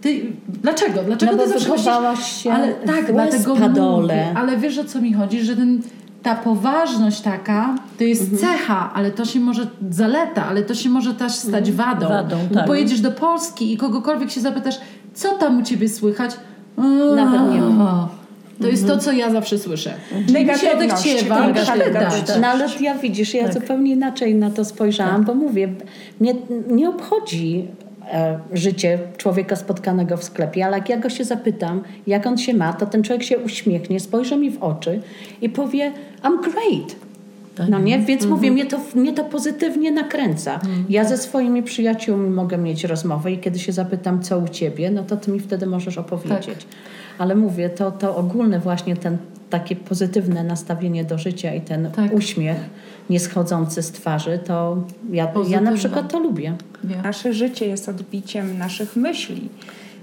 Ty, 0.00 0.32
dlaczego? 0.48 1.02
Dlaczego 1.02 1.32
No 1.32 1.42
ty 1.42 1.48
zawsze 1.48 1.70
myślisz, 1.70 2.42
się 2.42 2.52
ale 2.52 2.74
tak, 2.74 3.12
dlatego 3.12 3.54
Westpadole. 3.54 4.00
mówię, 4.00 4.32
ale 4.34 4.56
wiesz 4.56 4.78
o 4.78 4.84
co 4.84 5.00
mi 5.00 5.12
chodzi, 5.12 5.42
że 5.42 5.56
ten, 5.56 5.82
ta 6.22 6.34
poważność 6.34 7.20
taka 7.20 7.74
to 7.98 8.04
jest 8.04 8.22
Mhm. 8.32 8.40
cecha, 8.40 8.90
ale 8.94 9.10
to 9.10 9.24
się 9.24 9.40
może 9.40 9.66
zaleta, 9.90 10.46
ale 10.46 10.62
to 10.62 10.74
się 10.74 10.90
może 10.90 11.14
też 11.14 11.32
stać 11.32 11.72
wadą. 11.72 12.08
Wadą, 12.08 12.38
Bo 12.48 12.54
tak. 12.54 12.66
pojedziesz 12.66 13.00
do 13.00 13.10
Polski 13.10 13.72
i 13.72 13.76
kogokolwiek 13.76 14.30
się 14.30 14.40
zapytasz, 14.40 14.80
co 15.14 15.28
tam 15.34 15.58
u 15.58 15.62
ciebie 15.62 15.88
słychać? 15.88 16.30
Nawet 17.16 17.52
nie 17.52 17.60
ma. 17.60 18.08
To 18.62 18.68
jest 18.68 18.86
to, 18.86 18.98
co 18.98 19.12
ja 19.12 19.30
zawsze 19.30 19.58
słyszę. 19.58 19.94
Negatywność, 20.32 20.74
odechciewa. 20.74 21.36
tak, 21.36 21.66
tak, 21.66 21.92
tak, 21.92 22.20
tak. 22.26 22.40
No 22.40 22.46
ale 22.48 22.66
ja 22.80 22.94
widzisz, 22.94 23.34
ja 23.34 23.52
zupełnie 23.52 23.92
inaczej 23.92 24.34
na 24.34 24.50
to 24.50 24.64
spojrzałam, 24.64 25.24
bo 25.24 25.34
mówię, 25.34 25.68
mnie 26.20 26.34
nie 26.70 26.88
obchodzi 26.88 27.68
życie 28.52 28.98
człowieka 29.16 29.56
spotkanego 29.56 30.16
w 30.16 30.24
sklepie, 30.24 30.66
ale 30.66 30.78
jak 30.78 30.88
ja 30.88 30.96
go 30.96 31.10
się 31.10 31.24
zapytam, 31.24 31.82
jak 32.06 32.26
on 32.26 32.38
się 32.38 32.54
ma, 32.54 32.72
to 32.72 32.86
ten 32.86 33.02
człowiek 33.02 33.22
się 33.22 33.38
uśmiechnie, 33.38 34.00
spojrzy 34.00 34.36
mi 34.36 34.50
w 34.50 34.62
oczy 34.62 35.00
i 35.40 35.48
powie 35.48 35.92
I'm 36.22 36.40
great. 36.42 36.96
No 37.68 37.78
nie? 37.78 37.98
Więc 37.98 38.26
mówię, 38.26 38.50
mnie 38.50 38.66
to, 38.66 38.80
mnie 38.94 39.12
to 39.12 39.24
pozytywnie 39.24 39.90
nakręca. 39.92 40.60
Ja 40.88 41.04
ze 41.04 41.18
swoimi 41.18 41.62
przyjaciółmi 41.62 42.30
mogę 42.30 42.58
mieć 42.58 42.84
rozmowę 42.84 43.32
i 43.32 43.38
kiedy 43.38 43.58
się 43.58 43.72
zapytam, 43.72 44.22
co 44.22 44.38
u 44.38 44.48
ciebie, 44.48 44.90
no 44.90 45.02
to 45.02 45.16
ty 45.16 45.30
mi 45.30 45.40
wtedy 45.40 45.66
możesz 45.66 45.98
opowiedzieć. 45.98 46.66
Ale 47.18 47.34
mówię, 47.34 47.70
to, 47.70 47.90
to 47.90 48.16
ogólne 48.16 48.60
właśnie 48.60 48.96
ten 48.96 49.18
takie 49.50 49.76
pozytywne 49.76 50.44
nastawienie 50.44 51.04
do 51.04 51.18
życia 51.18 51.54
i 51.54 51.60
ten 51.60 51.90
Tak. 51.90 52.12
uśmiech 52.12 52.56
nieschodzący 53.10 53.82
z 53.82 53.92
twarzy, 53.92 54.38
to 54.46 54.84
ja, 55.12 55.32
ja 55.48 55.60
na 55.60 55.72
przykład 55.72 56.12
to 56.12 56.18
lubię. 56.18 56.54
Nasze 57.02 57.32
życie 57.32 57.66
jest 57.66 57.88
odbiciem 57.88 58.58
naszych 58.58 58.96
myśli. 58.96 59.48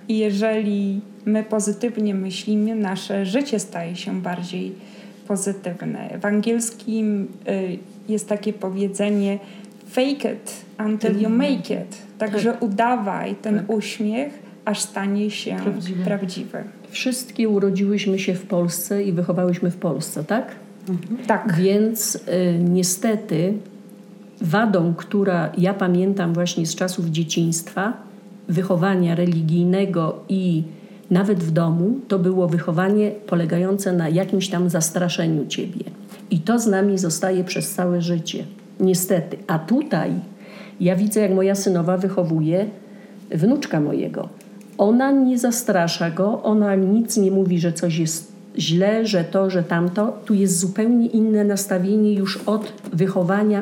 I 0.07 0.17
jeżeli 0.17 1.01
my 1.25 1.43
pozytywnie 1.43 2.15
myślimy, 2.15 2.75
nasze 2.75 3.25
życie 3.25 3.59
staje 3.59 3.95
się 3.95 4.21
bardziej 4.21 4.75
pozytywne. 5.27 6.19
W 6.21 6.25
angielskim 6.25 7.27
y, 7.47 7.77
jest 8.09 8.29
takie 8.29 8.53
powiedzenie 8.53 9.39
fake 9.89 10.33
it 10.33 10.65
until 10.85 11.21
you 11.21 11.29
make 11.29 11.71
it. 11.71 11.97
Także 12.17 12.57
udawaj 12.59 13.35
ten 13.35 13.63
uśmiech, 13.67 14.33
aż 14.65 14.79
stanie 14.79 15.31
się 15.31 15.55
Prawdziwy. 15.63 16.03
prawdziwy. 16.03 16.63
Wszystkie 16.89 17.49
urodziłyśmy 17.49 18.19
się 18.19 18.33
w 18.33 18.45
Polsce 18.45 19.03
i 19.03 19.11
wychowałyśmy 19.11 19.71
w 19.71 19.77
Polsce, 19.77 20.23
tak? 20.23 20.66
Tak. 21.27 21.55
Więc 21.57 22.15
y, 22.15 22.19
niestety 22.63 23.53
wadą, 24.41 24.93
która 24.93 25.51
ja 25.57 25.73
pamiętam 25.73 26.33
właśnie 26.33 26.65
z 26.65 26.75
czasów 26.75 27.05
dzieciństwa, 27.05 27.93
wychowania 28.47 29.15
religijnego 29.15 30.19
i 30.29 30.63
nawet 31.11 31.43
w 31.43 31.51
domu, 31.51 31.99
to 32.07 32.19
było 32.19 32.47
wychowanie 32.47 33.11
polegające 33.11 33.93
na 33.93 34.09
jakimś 34.09 34.49
tam 34.49 34.69
zastraszeniu 34.69 35.45
ciebie. 35.45 35.83
I 36.31 36.39
to 36.39 36.59
z 36.59 36.67
nami 36.67 36.97
zostaje 36.97 37.43
przez 37.43 37.71
całe 37.71 38.01
życie. 38.01 38.43
Niestety. 38.79 39.37
A 39.47 39.59
tutaj 39.59 40.11
ja 40.79 40.95
widzę, 40.95 41.19
jak 41.19 41.31
moja 41.31 41.55
synowa 41.55 41.97
wychowuje 41.97 42.65
wnuczka 43.31 43.79
mojego. 43.79 44.29
Ona 44.77 45.11
nie 45.11 45.37
zastrasza 45.37 46.11
go, 46.11 46.43
ona 46.43 46.75
nic 46.75 47.17
nie 47.17 47.31
mówi, 47.31 47.59
że 47.59 47.73
coś 47.73 47.97
jest 47.97 48.36
źle, 48.57 49.05
że 49.05 49.23
to, 49.23 49.49
że 49.49 49.63
tamto. 49.63 50.17
Tu 50.25 50.33
jest 50.33 50.59
zupełnie 50.59 51.07
inne 51.07 51.43
nastawienie 51.43 52.13
już 52.13 52.37
od 52.37 52.73
wychowania 52.93 53.61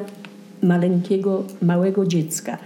maleńkiego, 0.63 1.43
małego 1.61 2.05
dziecka. 2.05 2.57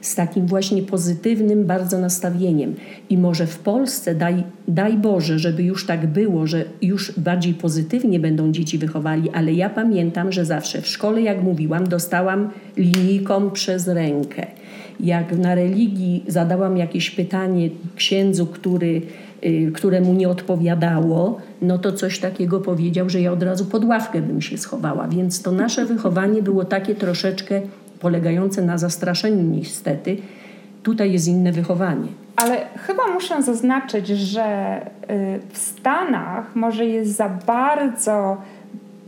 Z 0.00 0.14
takim 0.14 0.46
właśnie 0.46 0.82
pozytywnym 0.82 1.64
bardzo 1.64 1.98
nastawieniem. 1.98 2.74
I 3.10 3.18
może 3.18 3.46
w 3.46 3.58
Polsce, 3.58 4.14
daj, 4.14 4.44
daj 4.68 4.96
Boże, 4.96 5.38
żeby 5.38 5.62
już 5.62 5.86
tak 5.86 6.06
było, 6.06 6.46
że 6.46 6.64
już 6.82 7.12
bardziej 7.18 7.54
pozytywnie 7.54 8.20
będą 8.20 8.52
dzieci 8.52 8.78
wychowali, 8.78 9.30
ale 9.30 9.52
ja 9.52 9.70
pamiętam, 9.70 10.32
że 10.32 10.44
zawsze 10.44 10.82
w 10.82 10.88
szkole, 10.88 11.22
jak 11.22 11.42
mówiłam, 11.42 11.88
dostałam 11.88 12.50
linijką 12.76 13.50
przez 13.50 13.88
rękę. 13.88 14.46
Jak 15.00 15.38
na 15.38 15.54
religii 15.54 16.24
zadałam 16.28 16.76
jakieś 16.76 17.10
pytanie 17.10 17.70
księdzu, 17.96 18.46
który, 18.46 19.02
któremu 19.74 20.12
nie 20.12 20.28
odpowiadało, 20.28 21.40
no 21.62 21.78
to 21.78 21.92
coś 21.92 22.18
takiego 22.18 22.60
powiedział, 22.60 23.08
że 23.08 23.20
ja 23.20 23.32
od 23.32 23.42
razu 23.42 23.64
pod 23.64 23.84
ławkę 23.84 24.22
bym 24.22 24.42
się 24.42 24.58
schowała. 24.58 25.08
Więc 25.08 25.42
to 25.42 25.52
nasze 25.52 25.84
wychowanie 25.84 26.42
było 26.42 26.64
takie 26.64 26.94
troszeczkę 26.94 27.60
polegające 28.00 28.62
na 28.62 28.78
zastraszeniu 28.78 29.42
niestety. 29.42 30.16
Tutaj 30.82 31.12
jest 31.12 31.28
inne 31.28 31.52
wychowanie. 31.52 32.08
Ale 32.36 32.56
chyba 32.86 33.02
muszę 33.14 33.42
zaznaczyć, 33.42 34.08
że 34.08 34.76
y, 35.10 35.40
w 35.52 35.58
Stanach 35.58 36.56
może 36.56 36.86
jest 36.86 37.16
za 37.16 37.28
bardzo 37.28 38.36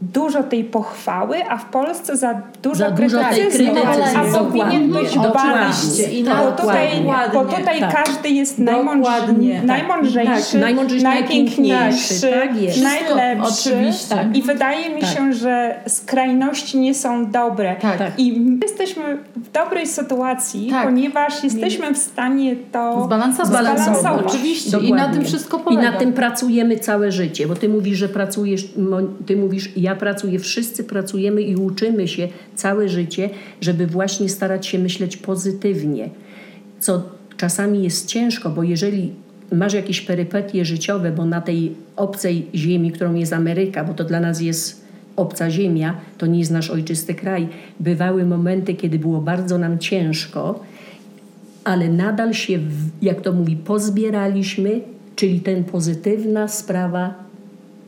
dużo 0.02 0.42
tej 0.42 0.64
pochwały, 0.64 1.36
a 1.48 1.56
w 1.58 1.64
Polsce 1.64 2.16
za 2.16 2.40
dużo 2.62 2.74
Za 2.76 2.90
dużo 2.90 3.18
krytycyzmu. 3.24 3.74
A 4.16 4.38
powinien 4.38 4.90
dokładnie. 4.90 5.02
być 5.02 5.14
Dokładnie. 5.14 5.32
balans. 5.52 6.10
I 6.12 6.24
Bo 6.24 6.30
na- 6.30 6.52
tutaj, 6.52 6.88
dokładnie. 6.98 7.34
bo 7.34 7.44
tutaj 7.44 7.80
Tak. 7.80 8.04
każdy 8.04 8.28
jest 8.28 8.64
Dokładnie. 8.64 8.82
najmądrzejszy, 8.84 9.56
Tak. 9.56 9.66
najmądrzejszy, 9.66 10.52
Tak, 10.52 10.60
najmądrzejszy, 10.60 11.04
najpiękniejszy, 11.04 12.30
najpiękniejszy. 12.30 12.82
Tak 12.82 13.14
najlepszy. 13.16 13.70
Oczywiście. 13.70 14.30
I 14.34 14.42
wydaje 14.42 14.94
mi 14.94 15.00
Tak. 15.00 15.10
się, 15.10 15.32
że 15.32 15.74
skrajności 15.86 16.78
nie 16.78 16.94
są 16.94 17.30
dobre. 17.30 17.76
Tak. 17.80 17.98
Tak. 17.98 18.18
I 18.18 18.40
my 18.40 18.58
jesteśmy 18.62 19.18
w 19.36 19.50
dobrej 19.50 19.86
sytuacji, 19.86 20.68
Tak. 20.70 20.84
ponieważ 20.84 21.44
jesteśmy 21.44 21.94
w 21.94 21.98
stanie 21.98 22.56
to 22.72 23.02
Zbalansować. 23.04 23.48
zbalansować. 23.48 24.26
Oczywiście. 24.26 24.70
I 24.70 24.72
na 24.72 24.80
Dokładnie. 24.88 25.14
tym 25.16 25.24
wszystko 25.24 25.56
I 25.56 25.60
polega. 25.60 25.90
na 25.92 25.98
tym 25.98 26.12
pracujemy 26.12 26.76
całe 26.78 27.12
życie, 27.12 27.46
bo 27.46 27.54
ty 27.54 27.68
mówisz, 27.68 27.98
że 27.98 28.08
pracujesz, 28.08 28.64
ty 29.26 29.36
mówisz, 29.36 29.76
ja 29.86 29.96
pracuję, 29.96 30.38
wszyscy 30.38 30.84
pracujemy 30.84 31.42
i 31.42 31.56
uczymy 31.56 32.08
się 32.08 32.28
całe 32.54 32.88
życie, 32.88 33.30
żeby 33.60 33.86
właśnie 33.86 34.28
starać 34.28 34.66
się 34.66 34.78
myśleć 34.78 35.16
pozytywnie, 35.16 36.10
co 36.78 37.02
czasami 37.36 37.84
jest 37.84 38.06
ciężko, 38.06 38.50
bo 38.50 38.62
jeżeli 38.62 39.12
masz 39.52 39.74
jakieś 39.74 40.00
perypetie 40.00 40.64
życiowe, 40.64 41.12
bo 41.12 41.24
na 41.24 41.40
tej 41.40 41.74
obcej 41.96 42.46
ziemi, 42.54 42.92
którą 42.92 43.14
jest 43.14 43.32
Ameryka, 43.32 43.84
bo 43.84 43.94
to 43.94 44.04
dla 44.04 44.20
nas 44.20 44.40
jest 44.40 44.84
obca 45.16 45.50
ziemia, 45.50 45.96
to 46.18 46.26
nie 46.26 46.38
jest 46.38 46.50
nasz 46.50 46.70
ojczysty 46.70 47.14
kraj, 47.14 47.48
bywały 47.80 48.24
momenty, 48.24 48.74
kiedy 48.74 48.98
było 48.98 49.20
bardzo 49.20 49.58
nam 49.58 49.78
ciężko, 49.78 50.60
ale 51.64 51.88
nadal 51.88 52.34
się, 52.34 52.58
jak 53.02 53.20
to 53.20 53.32
mówi, 53.32 53.56
pozbieraliśmy, 53.56 54.80
czyli 55.16 55.40
ten 55.40 55.64
pozytywna 55.64 56.48
sprawa 56.48 57.25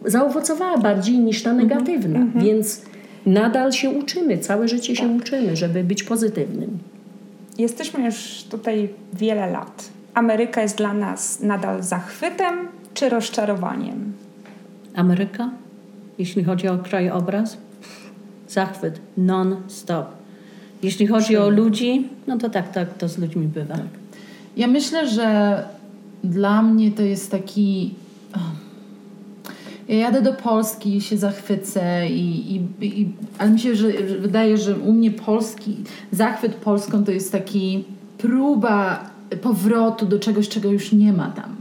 zaowocowała 0.04 0.78
bardziej 0.78 1.18
niż 1.18 1.42
ta 1.42 1.52
negatywna. 1.52 2.26
Więc 2.34 2.82
nadal 3.26 3.72
się 3.72 3.90
uczymy, 3.90 4.38
całe 4.38 4.68
życie 4.68 4.96
się 4.96 5.08
uczymy, 5.08 5.56
żeby 5.56 5.84
być 5.84 6.02
pozytywnym. 6.02 6.78
Jesteśmy 7.58 8.04
już 8.04 8.44
tutaj 8.50 8.88
wiele 9.12 9.50
lat. 9.50 9.88
Ameryka 10.14 10.62
jest 10.62 10.76
dla 10.76 10.94
nas 10.94 11.40
nadal 11.40 11.82
zachwytem 11.82 12.68
czy 12.94 13.08
rozczarowaniem? 13.08 14.12
Ameryka, 14.94 15.50
jeśli 16.18 16.44
chodzi 16.44 16.68
o 16.68 16.78
krajobraz, 16.78 17.56
zachwyt 18.48 19.00
non-stop. 19.16 20.06
Jeśli 20.82 21.06
chodzi 21.06 21.36
o 21.36 21.48
ludzi, 21.48 22.08
no 22.26 22.38
to 22.38 22.50
tak, 22.50 22.72
tak, 22.72 22.94
to 22.98 23.08
z 23.08 23.18
ludźmi 23.18 23.46
bywa. 23.46 23.76
Ja 24.56 24.66
myślę, 24.66 25.08
że 25.08 25.62
dla 26.24 26.62
mnie 26.62 26.90
to 26.90 27.02
jest 27.02 27.30
taki. 27.30 27.94
Ja 29.88 29.96
jadę 29.96 30.22
do 30.22 30.32
Polski 30.32 30.96
i 30.96 31.00
się 31.00 31.18
zachwycę, 31.18 32.08
i, 32.08 32.56
i, 32.56 32.62
i, 32.80 33.08
ale 33.38 33.50
mi 33.50 33.60
się 33.60 33.74
że, 33.74 34.08
że 34.08 34.18
wydaje, 34.18 34.58
że 34.58 34.76
u 34.76 34.92
mnie 34.92 35.10
polski, 35.10 35.76
zachwyt 36.12 36.54
Polską 36.54 37.04
to 37.04 37.12
jest 37.12 37.32
taki 37.32 37.84
próba 38.18 39.10
powrotu 39.42 40.06
do 40.06 40.18
czegoś, 40.18 40.48
czego 40.48 40.70
już 40.70 40.92
nie 40.92 41.12
ma 41.12 41.30
tam. 41.30 41.56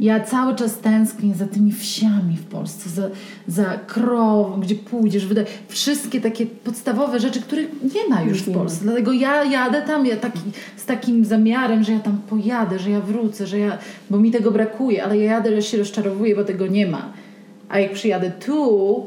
Ja 0.00 0.20
cały 0.20 0.54
czas 0.54 0.78
tęsknię 0.78 1.34
za 1.34 1.46
tymi 1.46 1.72
wsiami 1.72 2.36
w 2.36 2.44
Polsce, 2.44 2.90
za, 2.90 3.08
za 3.48 3.64
krową, 3.64 4.60
gdzie 4.60 4.74
pójdziesz, 4.74 5.26
wydaje, 5.26 5.46
wszystkie 5.68 6.20
takie 6.20 6.46
podstawowe 6.46 7.20
rzeczy, 7.20 7.40
których 7.40 7.68
nie 7.94 8.14
ma 8.14 8.22
już 8.22 8.42
w 8.42 8.52
Polsce. 8.52 8.84
Dlatego 8.84 9.12
ja 9.12 9.44
jadę 9.44 9.82
tam 9.82 10.06
ja 10.06 10.16
taki, 10.16 10.40
z 10.76 10.84
takim 10.84 11.24
zamiarem, 11.24 11.84
że 11.84 11.92
ja 11.92 12.00
tam 12.00 12.18
pojadę, 12.30 12.78
że 12.78 12.90
ja 12.90 13.00
wrócę, 13.00 13.46
że 13.46 13.58
ja, 13.58 13.78
bo 14.10 14.18
mi 14.18 14.30
tego 14.30 14.50
brakuje, 14.50 15.04
ale 15.04 15.18
ja 15.18 15.32
jadę, 15.32 15.56
że 15.56 15.62
się 15.62 15.78
rozczarowuję, 15.78 16.36
bo 16.36 16.44
tego 16.44 16.66
nie 16.66 16.86
ma. 16.86 17.12
A 17.68 17.78
jak 17.78 17.92
przyjadę 17.92 18.30
tu, 18.30 19.06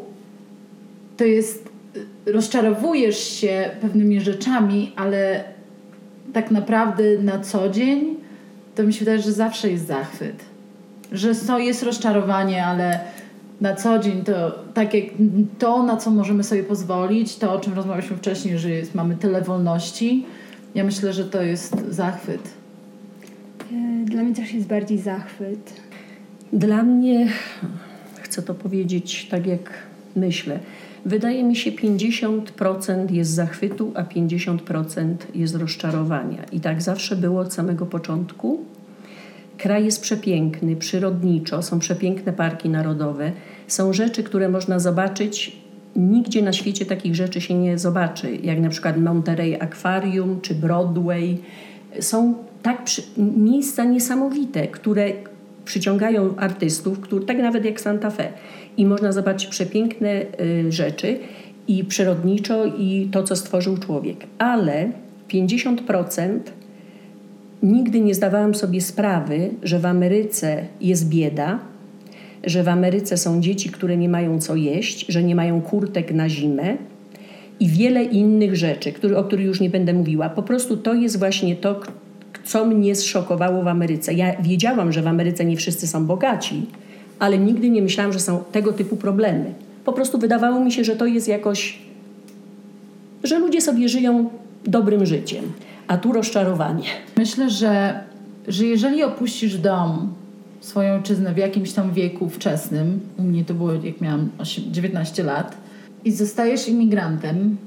to 1.17 1.23
jest, 1.25 1.69
rozczarowujesz 2.25 3.19
się 3.19 3.69
pewnymi 3.81 4.21
rzeczami, 4.21 4.91
ale 4.95 5.43
tak 6.33 6.51
naprawdę 6.51 7.03
na 7.23 7.39
co 7.39 7.69
dzień 7.69 8.15
to 8.75 8.83
mi 8.83 8.93
się 8.93 8.99
wydaje, 8.99 9.21
że 9.21 9.31
zawsze 9.31 9.71
jest 9.71 9.87
zachwyt. 9.87 10.45
Że 11.11 11.35
so, 11.35 11.59
jest 11.59 11.83
rozczarowanie, 11.83 12.65
ale 12.65 12.99
na 13.61 13.75
co 13.75 13.99
dzień 13.99 14.23
to 14.23 14.59
tak 14.73 14.93
jak 14.93 15.03
to, 15.59 15.83
na 15.83 15.97
co 15.97 16.11
możemy 16.11 16.43
sobie 16.43 16.63
pozwolić, 16.63 17.35
to 17.35 17.53
o 17.53 17.59
czym 17.59 17.73
rozmawialiśmy 17.73 18.17
wcześniej, 18.17 18.59
że 18.59 18.69
jest, 18.69 18.95
mamy 18.95 19.15
tyle 19.15 19.41
wolności, 19.41 20.25
ja 20.75 20.83
myślę, 20.83 21.13
że 21.13 21.25
to 21.25 21.41
jest 21.41 21.75
zachwyt. 21.89 22.41
E, 23.73 24.05
Dla 24.05 24.23
mnie 24.23 24.35
też 24.35 24.53
jest 24.53 24.67
bardziej 24.67 24.97
zachwyt. 24.97 25.73
Dla 26.53 26.83
mnie, 26.83 27.27
chcę 28.39 28.47
to 28.47 28.53
powiedzieć 28.53 29.27
tak 29.31 29.47
jak 29.47 29.69
myślę, 30.15 30.59
wydaje 31.05 31.43
mi 31.43 31.55
się 31.55 31.71
50% 31.71 33.11
jest 33.11 33.31
zachwytu, 33.31 33.91
a 33.95 34.03
50% 34.03 35.15
jest 35.35 35.55
rozczarowania. 35.55 36.43
I 36.51 36.59
tak 36.59 36.81
zawsze 36.81 37.15
było 37.15 37.41
od 37.41 37.53
samego 37.53 37.85
początku. 37.85 38.59
Kraj 39.57 39.85
jest 39.85 40.01
przepiękny, 40.01 40.75
przyrodniczo, 40.75 41.61
są 41.61 41.79
przepiękne 41.79 42.33
parki 42.33 42.69
narodowe, 42.69 43.31
są 43.67 43.93
rzeczy, 43.93 44.23
które 44.23 44.49
można 44.49 44.79
zobaczyć. 44.79 45.55
Nigdzie 45.95 46.41
na 46.41 46.53
świecie 46.53 46.85
takich 46.85 47.15
rzeczy 47.15 47.41
się 47.41 47.53
nie 47.53 47.77
zobaczy, 47.77 48.35
jak 48.43 48.59
na 48.59 48.69
przykład 48.69 48.97
Monterey 48.97 49.61
Aquarium 49.61 50.41
czy 50.41 50.55
Broadway. 50.55 51.37
Są 51.99 52.33
tak 52.63 52.83
przy, 52.83 53.01
miejsca 53.17 53.83
niesamowite, 53.83 54.67
które 54.67 55.11
przyciągają 55.65 56.35
artystów, 56.35 56.99
który, 56.99 57.25
tak 57.25 57.37
nawet 57.37 57.65
jak 57.65 57.81
Santa 57.81 58.09
Fe. 58.09 58.27
I 58.77 58.85
można 58.85 59.11
zobaczyć 59.11 59.49
przepiękne 59.49 60.21
y, 60.41 60.71
rzeczy 60.71 61.19
i 61.67 61.83
przyrodniczo 61.83 62.65
i 62.65 63.09
to, 63.11 63.23
co 63.23 63.35
stworzył 63.35 63.77
człowiek. 63.77 64.17
Ale 64.37 64.91
50% 65.29 66.39
nigdy 67.63 68.01
nie 68.01 68.15
zdawałam 68.15 68.55
sobie 68.55 68.81
sprawy, 68.81 69.49
że 69.63 69.79
w 69.79 69.85
Ameryce 69.85 70.65
jest 70.81 71.09
bieda, 71.09 71.59
że 72.43 72.63
w 72.63 72.67
Ameryce 72.67 73.17
są 73.17 73.41
dzieci, 73.41 73.69
które 73.69 73.97
nie 73.97 74.09
mają 74.09 74.39
co 74.39 74.55
jeść, 74.55 75.05
że 75.09 75.23
nie 75.23 75.35
mają 75.35 75.61
kurtek 75.61 76.11
na 76.11 76.29
zimę 76.29 76.77
i 77.59 77.67
wiele 77.67 78.03
innych 78.03 78.55
rzeczy, 78.55 78.91
który, 78.91 79.17
o 79.17 79.23
których 79.23 79.45
już 79.45 79.59
nie 79.59 79.69
będę 79.69 79.93
mówiła. 79.93 80.29
Po 80.29 80.43
prostu 80.43 80.77
to 80.77 80.93
jest 80.93 81.19
właśnie 81.19 81.55
to, 81.55 81.79
co 82.45 82.65
mnie 82.65 82.95
zszokowało 82.95 83.63
w 83.63 83.67
Ameryce. 83.67 84.13
Ja 84.13 84.41
wiedziałam, 84.41 84.91
że 84.91 85.01
w 85.01 85.07
Ameryce 85.07 85.45
nie 85.45 85.57
wszyscy 85.57 85.87
są 85.87 86.05
bogaci, 86.05 86.65
ale 87.19 87.37
nigdy 87.37 87.69
nie 87.69 87.81
myślałam, 87.81 88.13
że 88.13 88.19
są 88.19 88.43
tego 88.51 88.73
typu 88.73 88.95
problemy. 88.95 89.53
Po 89.85 89.93
prostu 89.93 90.17
wydawało 90.17 90.59
mi 90.59 90.71
się, 90.71 90.83
że 90.83 90.95
to 90.95 91.05
jest 91.05 91.27
jakoś, 91.27 91.79
że 93.23 93.39
ludzie 93.39 93.61
sobie 93.61 93.89
żyją 93.89 94.29
dobrym 94.65 95.05
życiem, 95.05 95.43
a 95.87 95.97
tu 95.97 96.11
rozczarowanie. 96.11 96.87
Myślę, 97.17 97.49
że, 97.49 98.03
że 98.47 98.65
jeżeli 98.65 99.03
opuścisz 99.03 99.57
dom, 99.57 100.13
swoją 100.61 100.93
ojczyznę 100.93 101.33
w 101.33 101.37
jakimś 101.37 101.71
tam 101.71 101.93
wieku 101.93 102.29
wczesnym, 102.29 102.99
u 103.17 103.23
mnie 103.23 103.45
to 103.45 103.53
było 103.53 103.73
jak 103.73 104.01
miałam 104.01 104.29
8, 104.37 104.63
19 104.71 105.23
lat, 105.23 105.57
i 106.05 106.11
zostajesz 106.11 106.67
imigrantem, 106.67 107.57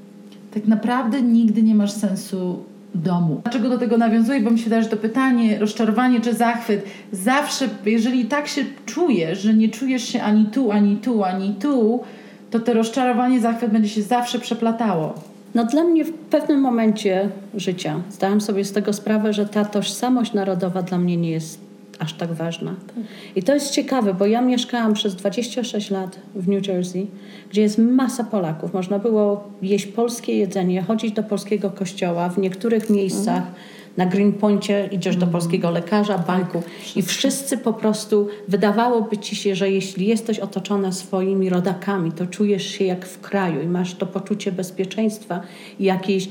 tak 0.53 0.67
naprawdę 0.67 1.21
nigdy 1.21 1.63
nie 1.63 1.75
masz 1.75 1.91
sensu 1.91 2.63
domu. 2.95 3.41
Dlaczego 3.43 3.69
do 3.69 3.77
tego 3.77 3.97
nawiązuję? 3.97 4.41
Bo 4.41 4.51
mi 4.51 4.57
się 4.57 4.63
wydaje, 4.63 4.85
to 4.85 4.97
pytanie, 4.97 5.59
rozczarowanie 5.59 6.21
czy 6.21 6.33
zachwyt, 6.33 6.85
zawsze, 7.11 7.69
jeżeli 7.85 8.25
tak 8.25 8.47
się 8.47 8.65
czujesz, 8.85 9.41
że 9.41 9.53
nie 9.53 9.69
czujesz 9.69 10.03
się 10.03 10.21
ani 10.21 10.45
tu, 10.45 10.71
ani 10.71 10.97
tu, 10.97 11.23
ani 11.23 11.55
tu, 11.55 12.03
to 12.51 12.59
to 12.59 12.73
rozczarowanie, 12.73 13.41
zachwyt 13.41 13.71
będzie 13.71 13.89
się 13.89 14.01
zawsze 14.01 14.39
przeplatało. 14.39 15.13
No 15.55 15.65
dla 15.65 15.83
mnie 15.83 16.05
w 16.05 16.13
pewnym 16.13 16.61
momencie 16.61 17.29
życia 17.55 17.99
zdałam 18.11 18.41
sobie 18.41 18.65
z 18.65 18.71
tego 18.71 18.93
sprawę, 18.93 19.33
że 19.33 19.45
ta 19.45 19.65
tożsamość 19.65 20.33
narodowa 20.33 20.81
dla 20.81 20.97
mnie 20.97 21.17
nie 21.17 21.31
jest 21.31 21.72
aż 22.03 22.13
tak 22.13 22.33
ważna. 22.33 22.75
I 23.35 23.43
to 23.43 23.53
jest 23.53 23.71
ciekawe, 23.71 24.13
bo 24.13 24.25
ja 24.25 24.41
mieszkałam 24.41 24.93
przez 24.93 25.15
26 25.15 25.89
lat 25.89 26.19
w 26.35 26.47
New 26.47 26.67
Jersey, 26.67 27.07
gdzie 27.49 27.61
jest 27.61 27.77
masa 27.77 28.23
Polaków. 28.23 28.73
Można 28.73 28.99
było 28.99 29.43
jeść 29.61 29.85
polskie 29.85 30.37
jedzenie, 30.37 30.81
chodzić 30.81 31.11
do 31.11 31.23
polskiego 31.23 31.69
kościoła. 31.69 32.29
W 32.29 32.37
niektórych 32.37 32.89
miejscach 32.89 33.43
na 33.97 34.05
Greenpointie 34.05 34.89
idziesz 34.91 35.15
do 35.15 35.27
polskiego 35.27 35.71
lekarza, 35.71 36.17
banku 36.17 36.63
i 36.95 37.01
wszyscy 37.01 37.57
po 37.57 37.73
prostu, 37.73 38.27
wydawałoby 38.47 39.17
ci 39.17 39.35
się, 39.35 39.55
że 39.55 39.71
jeśli 39.71 40.07
jesteś 40.07 40.39
otoczona 40.39 40.91
swoimi 40.91 41.49
rodakami, 41.49 42.11
to 42.11 42.27
czujesz 42.27 42.67
się 42.67 42.85
jak 42.85 43.05
w 43.05 43.21
kraju 43.21 43.61
i 43.61 43.67
masz 43.67 43.95
to 43.95 44.05
poczucie 44.05 44.51
bezpieczeństwa 44.51 45.41
i 45.79 45.83
jakiejś, 45.83 46.29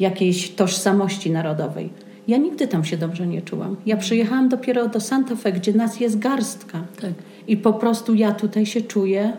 jakiejś 0.00 0.50
tożsamości 0.50 1.30
narodowej. 1.30 2.07
Ja 2.28 2.36
nigdy 2.36 2.68
tam 2.68 2.84
się 2.84 2.96
dobrze 2.96 3.26
nie 3.26 3.42
czułam. 3.42 3.76
Ja 3.86 3.96
przyjechałam 3.96 4.48
dopiero 4.48 4.88
do 4.88 5.00
Santa 5.00 5.36
Fe, 5.36 5.52
gdzie 5.52 5.72
nas 5.72 6.00
jest 6.00 6.18
garstka. 6.18 6.84
I 7.46 7.56
po 7.56 7.72
prostu 7.72 8.14
ja 8.14 8.32
tutaj 8.32 8.66
się 8.66 8.80
czuję 8.80 9.32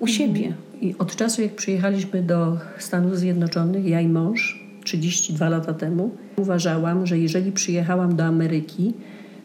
u 0.00 0.06
siebie. 0.06 0.52
I 0.80 0.94
od 0.98 1.16
czasu, 1.16 1.42
jak 1.42 1.54
przyjechaliśmy 1.54 2.22
do 2.22 2.58
Stanów 2.78 3.18
Zjednoczonych, 3.18 3.86
ja 3.86 4.00
i 4.00 4.08
mąż, 4.08 4.64
32 4.84 5.48
lata 5.48 5.74
temu, 5.74 6.10
uważałam, 6.36 7.06
że 7.06 7.18
jeżeli 7.18 7.52
przyjechałam 7.52 8.16
do 8.16 8.24
Ameryki, 8.24 8.92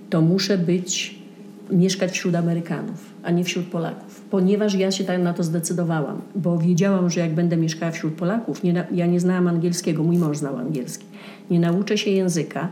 to 0.10 0.22
muszę 0.22 0.58
być, 0.58 1.20
mieszkać 1.72 2.12
wśród 2.12 2.36
Amerykanów, 2.36 3.09
a 3.24 3.32
nie 3.32 3.44
wśród 3.44 3.66
Polaków. 3.66 4.22
Ponieważ 4.30 4.74
ja 4.74 4.92
się 4.92 5.04
tak 5.04 5.22
na 5.22 5.34
to 5.34 5.44
zdecydowałam, 5.44 6.22
bo 6.36 6.58
wiedziałam, 6.58 7.10
że 7.10 7.20
jak 7.20 7.34
będę 7.34 7.58
mieszkała 7.58 7.92
wśród 7.92 8.14
Polaków, 8.14 8.64
nie, 8.64 8.88
ja 8.92 9.06
nie 9.06 9.20
znałam 9.20 9.48
angielskiego, 9.48 10.04
mój 10.04 10.18
mąż 10.18 10.38
znał 10.38 10.58
angielski, 10.58 11.06
nie 11.52 11.60
nauczę 11.60 11.98
się 11.98 12.12
języka, 12.12 12.70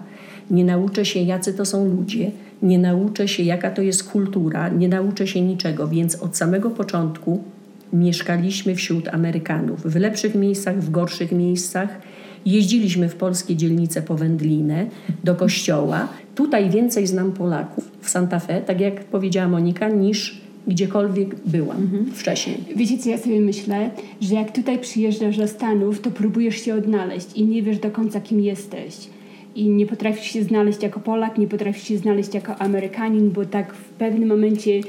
nie 0.52 0.66
nauczę 0.66 1.06
się, 1.06 1.20
jacy 1.20 1.54
to 1.54 1.66
są 1.66 1.86
ludzie, 1.86 2.32
nie 2.62 2.80
nauczę 2.80 3.28
się, 3.28 3.44
jaka 3.44 3.72
to 3.72 3.82
jest 3.82 4.12
kultura, 4.12 4.70
nie 4.70 4.88
nauczę 4.88 5.28
się 5.28 5.42
niczego, 5.42 5.88
więc 5.88 6.16
od 6.16 6.38
samego 6.38 6.70
początku 6.70 7.44
mieszkaliśmy 7.94 8.76
wśród 8.76 9.08
Amerykanów. 9.08 9.82
W 9.82 9.96
lepszych 9.96 10.36
miejscach, 10.36 10.82
w 10.82 10.90
gorszych 10.92 11.32
miejscach. 11.32 11.90
Jeździliśmy 12.46 13.10
w 13.10 13.16
polskie 13.16 13.56
dzielnice 13.56 14.02
po 14.02 14.16
wędlinę, 14.16 14.86
do 15.24 15.36
kościoła. 15.36 16.08
Tutaj 16.38 16.70
więcej 16.70 17.08
znam 17.08 17.32
Polaków 17.32 17.92
w 18.02 18.10
Santa 18.10 18.40
Fe, 18.40 18.62
tak 18.62 18.82
jak 18.82 19.04
powiedziała 19.04 19.48
Monika, 19.48 19.90
niż 19.90 20.42
gdziekolwiek 20.68 21.36
byłam 21.46 21.88
wcześniej. 22.14 22.58
Wiecie, 22.76 22.98
co 22.98 23.10
ja 23.10 23.18
sobie 23.18 23.42
myślę? 23.42 23.90
Że 24.22 24.36
jak 24.36 24.52
tutaj 24.52 24.80
przyjeżdżasz 24.80 25.38
do 25.38 25.48
Stanów, 25.48 26.02
to 26.02 26.12
próbujesz 26.12 26.56
się 26.56 26.76
odnaleźć 26.76 27.28
i 27.36 27.46
nie 27.46 27.64
wiesz 27.64 27.80
do 27.80 27.92
końca, 27.92 28.22
kim 28.22 28.42
jesteś. 28.42 28.96
I 29.56 29.70
nie 29.70 29.86
potrafisz 29.86 30.32
się 30.32 30.44
znaleźć 30.44 30.84
jako 30.84 31.00
Polak, 31.00 31.38
nie 31.38 31.48
potrafisz 31.48 31.84
się 31.84 31.98
znaleźć 31.98 32.34
jako 32.34 32.56
Amerykanin, 32.56 33.32
bo 33.32 33.46
tak 33.46 33.74
w 33.74 33.90
pewnym 33.90 34.30
momencie 34.30 34.82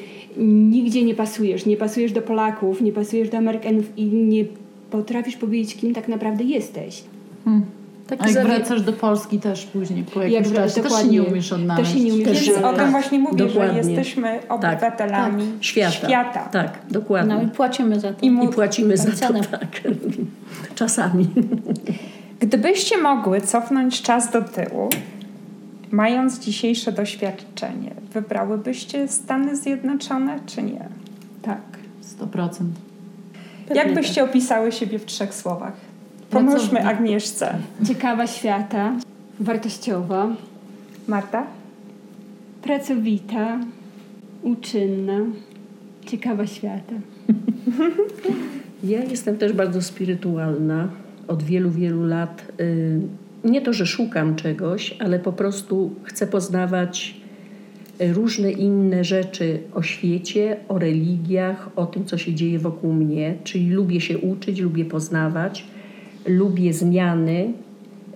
nigdzie 0.70 1.04
nie 1.04 1.14
pasujesz. 1.14 1.66
Nie 1.66 1.76
pasujesz 1.76 2.12
do 2.12 2.22
Polaków, 2.22 2.80
nie 2.80 2.92
pasujesz 2.92 3.28
do 3.28 3.38
Amerykanów 3.38 3.92
i 3.96 4.04
nie 4.04 4.44
potrafisz 4.90 5.36
powiedzieć, 5.36 5.76
kim 5.76 5.94
tak 5.94 6.08
naprawdę 6.08 6.44
jesteś. 6.44 7.04
A 8.18 8.28
jak 8.28 8.46
wracasz 8.46 8.82
do 8.82 8.92
Polski 8.92 9.38
też 9.40 9.64
później, 9.64 10.04
po 10.04 10.22
jakimś 10.22 10.48
wrac- 10.48 10.54
czasie, 10.54 10.74
też 10.74 10.74
się 10.74 10.82
dokładnie. 10.82 11.10
nie 11.10 11.22
umiesz 11.22 11.52
odnaleźć. 11.52 11.90
Też 11.92 11.98
się 11.98 12.04
nie 12.04 12.14
umiesz 12.14 12.26
Więc 12.46 12.56
odnaleźć. 12.56 12.80
o 12.80 12.82
tym 12.82 12.90
właśnie 12.90 13.18
mówię, 13.18 13.36
dokładnie. 13.46 13.82
że 13.82 13.90
jesteśmy 13.90 14.38
obywatelami 14.48 15.44
Świata. 15.60 15.90
świata. 15.90 16.40
Tak, 16.52 16.78
dokładnie. 16.90 17.34
No 17.34 17.42
i 17.42 17.46
płacimy 17.46 18.00
za 18.00 18.12
to. 18.12 18.26
I 18.26 18.30
mu- 18.30 18.44
I 18.44 18.48
płacimy 18.48 18.96
za 18.96 19.10
to, 19.10 19.16
cenę. 19.16 19.40
tak. 19.40 19.68
Czasami. 20.74 21.28
Gdybyście 22.40 22.98
mogły 22.98 23.40
cofnąć 23.40 24.02
czas 24.02 24.30
do 24.30 24.42
tyłu, 24.42 24.88
mając 25.90 26.38
dzisiejsze 26.38 26.92
doświadczenie, 26.92 27.90
wybrałybyście 28.12 29.08
Stany 29.08 29.56
Zjednoczone 29.56 30.38
czy 30.46 30.62
nie? 30.62 30.88
Tak. 31.42 31.60
100%. 32.20 32.64
Jak 33.74 33.94
byście 33.94 34.24
opisały 34.24 34.72
siebie 34.72 34.98
w 34.98 35.06
trzech 35.06 35.34
słowach? 35.34 35.72
Pomóżmy. 36.30 36.86
Agnieszce. 36.86 37.54
Ciekawa 37.88 38.26
świata, 38.26 38.92
wartościowa, 39.40 40.28
Marta? 41.08 41.46
pracowita, 42.62 43.60
uczynna, 44.42 45.18
ciekawa 46.06 46.46
świata. 46.46 46.94
Ja 48.84 49.04
jestem 49.04 49.36
też 49.38 49.52
bardzo 49.52 49.82
spirytualna. 49.82 50.88
Od 51.28 51.42
wielu, 51.42 51.70
wielu 51.70 52.04
lat. 52.06 52.44
y, 52.60 53.00
Nie 53.44 53.60
to, 53.60 53.72
że 53.72 53.86
szukam 53.86 54.36
czegoś, 54.36 54.96
ale 55.00 55.18
po 55.18 55.32
prostu 55.32 55.90
chcę 56.04 56.26
poznawać 56.26 57.14
y, 58.00 58.12
różne 58.12 58.50
inne 58.52 59.04
rzeczy 59.04 59.58
o 59.74 59.82
świecie, 59.82 60.56
o 60.68 60.78
religiach, 60.78 61.70
o 61.76 61.86
tym, 61.86 62.04
co 62.04 62.18
się 62.18 62.34
dzieje 62.34 62.58
wokół 62.58 62.92
mnie. 62.92 63.34
Czyli 63.44 63.70
lubię 63.70 64.00
się 64.00 64.18
uczyć, 64.18 64.60
lubię 64.60 64.84
poznawać, 64.84 65.64
lubię 66.28 66.72
zmiany, 66.72 67.52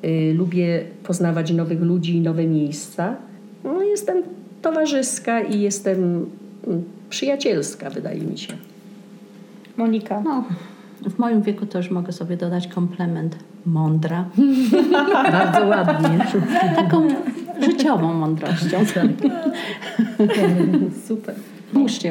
y, 0.04 0.34
lubię 0.34 0.84
poznawać 1.02 1.52
nowych 1.52 1.80
ludzi 1.80 2.16
i 2.16 2.20
nowe 2.20 2.46
miejsca. 2.46 3.16
No, 3.64 3.82
jestem 3.82 4.22
towarzyska 4.62 5.40
i 5.40 5.60
jestem 5.60 6.26
mm, 6.66 6.82
przyjacielska, 7.10 7.90
wydaje 7.90 8.20
mi 8.20 8.38
się. 8.38 8.52
Monika? 9.76 10.20
No, 10.20 10.44
w 11.10 11.18
moim 11.18 11.42
wieku 11.42 11.66
już 11.74 11.90
mogę 11.90 12.12
sobie 12.12 12.36
dodać 12.36 12.68
komplement 12.68 13.36
mądra. 13.66 14.24
Bardzo 15.32 15.66
ładnie. 15.66 16.26
Taką 16.76 17.08
życiową 17.60 18.14
mądrością. 18.14 18.78
Super. 21.08 21.34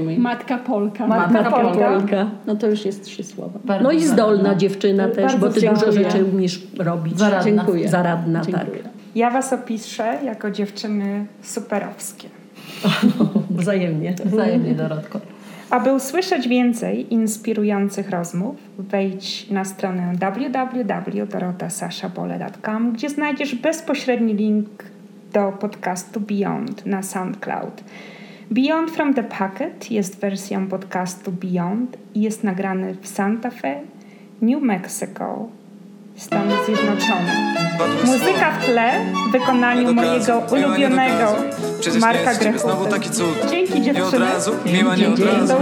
Mi. 0.01 0.17
Matka 0.19 0.57
Polka. 0.57 1.07
Matka 1.07 1.43
Polka. 1.43 1.89
Polka. 1.89 2.25
No 2.47 2.55
to 2.55 2.67
już 2.67 2.85
jest 2.85 3.03
trzy 3.03 3.23
słowa. 3.23 3.59
Bardzo 3.65 3.83
No 3.83 3.91
i 3.91 4.01
zdolna 4.03 4.55
dziewczyna 4.55 5.07
też, 5.07 5.17
Bardzo 5.31 5.37
bo 5.37 5.49
ty 5.49 5.61
dużo 5.61 5.73
dziękuję. 5.75 5.91
rzeczy 6.11 6.25
umiesz 6.25 6.61
robić. 6.79 7.17
Zaradna. 7.19 7.43
Dziękuję. 7.43 7.89
Zaradna, 7.89 8.41
Dziękuję. 8.41 8.83
tak. 8.83 8.91
Ja 9.15 9.29
was 9.29 9.53
opiszę 9.53 10.17
jako 10.25 10.51
dziewczyny 10.51 11.25
superowskie. 11.41 12.27
Wzajemnie. 13.49 14.15
Wzajemnie, 14.25 14.73
Dorotko. 14.75 15.19
Aby 15.69 15.93
usłyszeć 15.93 16.47
więcej 16.47 17.13
inspirujących 17.13 18.09
rozmów, 18.09 18.55
wejdź 18.79 19.49
na 19.49 19.65
stronę 19.65 20.13
www.dorotasaszabole.com, 20.19 22.93
gdzie 22.93 23.09
znajdziesz 23.09 23.55
bezpośredni 23.55 24.33
link 24.33 24.67
do 25.33 25.51
podcastu 25.59 26.19
Beyond 26.19 26.85
na 26.85 27.03
SoundCloud. 27.03 27.83
Beyond 28.51 28.91
from 28.91 29.13
the 29.13 29.23
Pocket 29.23 29.91
jest 29.91 30.19
wersją 30.19 30.67
podcastu 30.67 31.31
Beyond 31.31 31.97
i 32.15 32.21
jest 32.21 32.43
nagrany 32.43 32.95
w 33.01 33.07
Santa 33.07 33.49
Fe, 33.49 33.81
New 34.41 34.61
Mexico, 34.61 35.47
Stany 36.15 36.53
Zjednoczone. 36.65 37.55
Muzyka 38.05 38.51
w 38.51 38.65
tle 38.65 38.91
w 39.29 39.31
wykonaniu 39.31 39.93
mojego 39.93 40.43
ulubionego 40.51 41.35
Marka 41.99 42.33
Grechuty. 42.35 43.23
Dzięki 43.49 43.73
Nie 43.73 43.81
dziewczyny. 43.81 44.07
od 44.07 44.33
razu, 44.33 44.51
miła 44.65 44.95
nie 44.95 45.09
od 45.09 45.19
razu. 45.19 45.53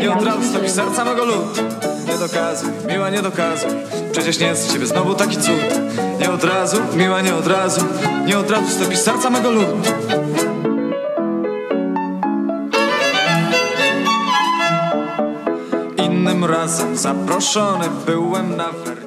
Nie 0.00 0.12
od 0.12 0.24
razu 0.24 0.42
stopisz 0.42 0.70
serca 0.70 1.04
mego 1.04 1.24
lud. 1.24 1.62
Nie 2.08 2.18
dokazuj, 2.18 2.70
miła 2.88 3.10
nie 3.10 3.22
dokazuj. 3.22 3.70
Przecież 4.12 4.38
nie 4.40 4.46
jest 4.46 4.68
z 4.68 4.72
ciebie 4.72 4.86
znowu 4.86 5.14
taki 5.14 5.36
cud. 5.36 5.80
Nie 6.20 6.30
od 6.30 6.44
razu, 6.44 6.76
miła 6.96 7.20
nie 7.20 7.34
od 7.34 7.46
razu. 7.46 7.80
Nie 8.26 8.38
od 8.38 8.50
razu 8.50 8.68
stopisz 8.68 8.98
serca 8.98 9.30
mego 9.30 9.50
lud 9.50 9.66
Innym 16.26 16.44
razem. 16.44 16.96
Zaproszony 16.96 17.84
byłem 18.06 18.56
na 18.56 18.72
wernisaż 18.72 19.05